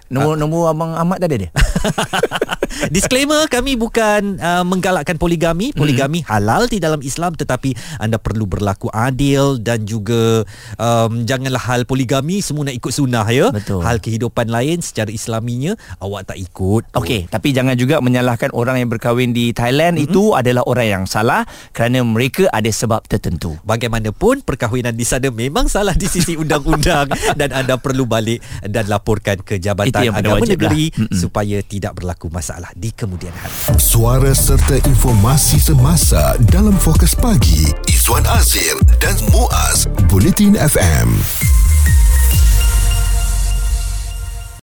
Nombor, 0.08 0.40
nombor 0.40 0.72
abang 0.72 0.96
Ahmad 0.96 1.20
tak 1.20 1.28
ada 1.28 1.36
dia? 1.44 1.50
Disclaimer 2.94 3.44
kami 3.50 3.76
bukan 3.76 4.40
uh, 4.40 4.64
menggalakkan 4.64 5.20
poligami. 5.20 5.72
Poligami 5.76 6.24
hmm. 6.24 6.28
halal 6.28 6.64
di 6.68 6.80
dalam 6.80 7.04
Islam 7.04 7.36
tetapi 7.36 7.76
anda 8.00 8.16
perlu 8.16 8.48
berlaku 8.48 8.88
adil 8.88 9.60
dan 9.60 9.84
juga 9.84 10.48
um, 10.80 11.28
janganlah 11.28 11.60
hal 11.60 11.84
poligami 11.84 12.40
semua 12.40 12.72
nak 12.72 12.76
ikut 12.76 12.92
sunnah 12.92 13.26
ya. 13.28 13.52
Betul. 13.52 13.84
Hal 13.84 14.00
kehidupan 14.00 14.48
lain 14.48 14.80
secara 14.80 15.12
islaminya 15.12 15.76
awak 16.00 16.32
tak 16.32 16.38
ikut. 16.40 16.88
Okey, 16.96 17.28
tapi 17.28 17.52
jangan 17.52 17.76
juga 17.76 18.00
menyalahkan 18.00 18.52
orang 18.56 18.80
yang 18.80 18.88
berkahwin 18.88 19.36
di 19.36 19.52
Thailand 19.52 20.00
mm-hmm. 20.00 20.08
itu 20.08 20.32
adalah 20.32 20.64
orang 20.64 20.88
yang 20.88 21.04
salah 21.04 21.44
kerana 21.76 22.00
mereka 22.00 22.48
ada 22.48 22.68
sebab 22.70 23.04
tertentu. 23.04 23.60
Bagaimanapun 23.68 24.40
perkahwinan 24.46 24.96
di 24.96 25.04
sana 25.04 25.28
memang 25.28 25.68
salah 25.68 25.92
di 25.92 26.08
sisi 26.08 26.32
undang-undang 26.42 27.12
dan 27.36 27.50
anda 27.52 27.76
perlu 27.76 28.08
balik 28.08 28.40
dan 28.64 28.88
laporkan 28.88 29.40
ke 29.44 29.60
Jabatan 29.60 29.97
Agama 30.06 30.44
Negeri 30.46 30.94
lah. 30.94 31.10
supaya 31.10 31.58
tidak 31.66 31.98
berlaku 31.98 32.30
masalah 32.30 32.70
di 32.78 32.94
kemudian 32.94 33.34
hari. 33.34 33.54
Suara 33.80 34.30
serta 34.30 34.78
informasi 34.86 35.58
semasa 35.58 36.38
dalam 36.48 36.76
fokus 36.78 37.18
pagi 37.18 37.68
Izwan 37.90 38.24
Azir 38.30 38.78
dan 39.02 39.18
Muaz 39.34 39.90
Bulletin 40.06 40.54
FM. 40.54 41.67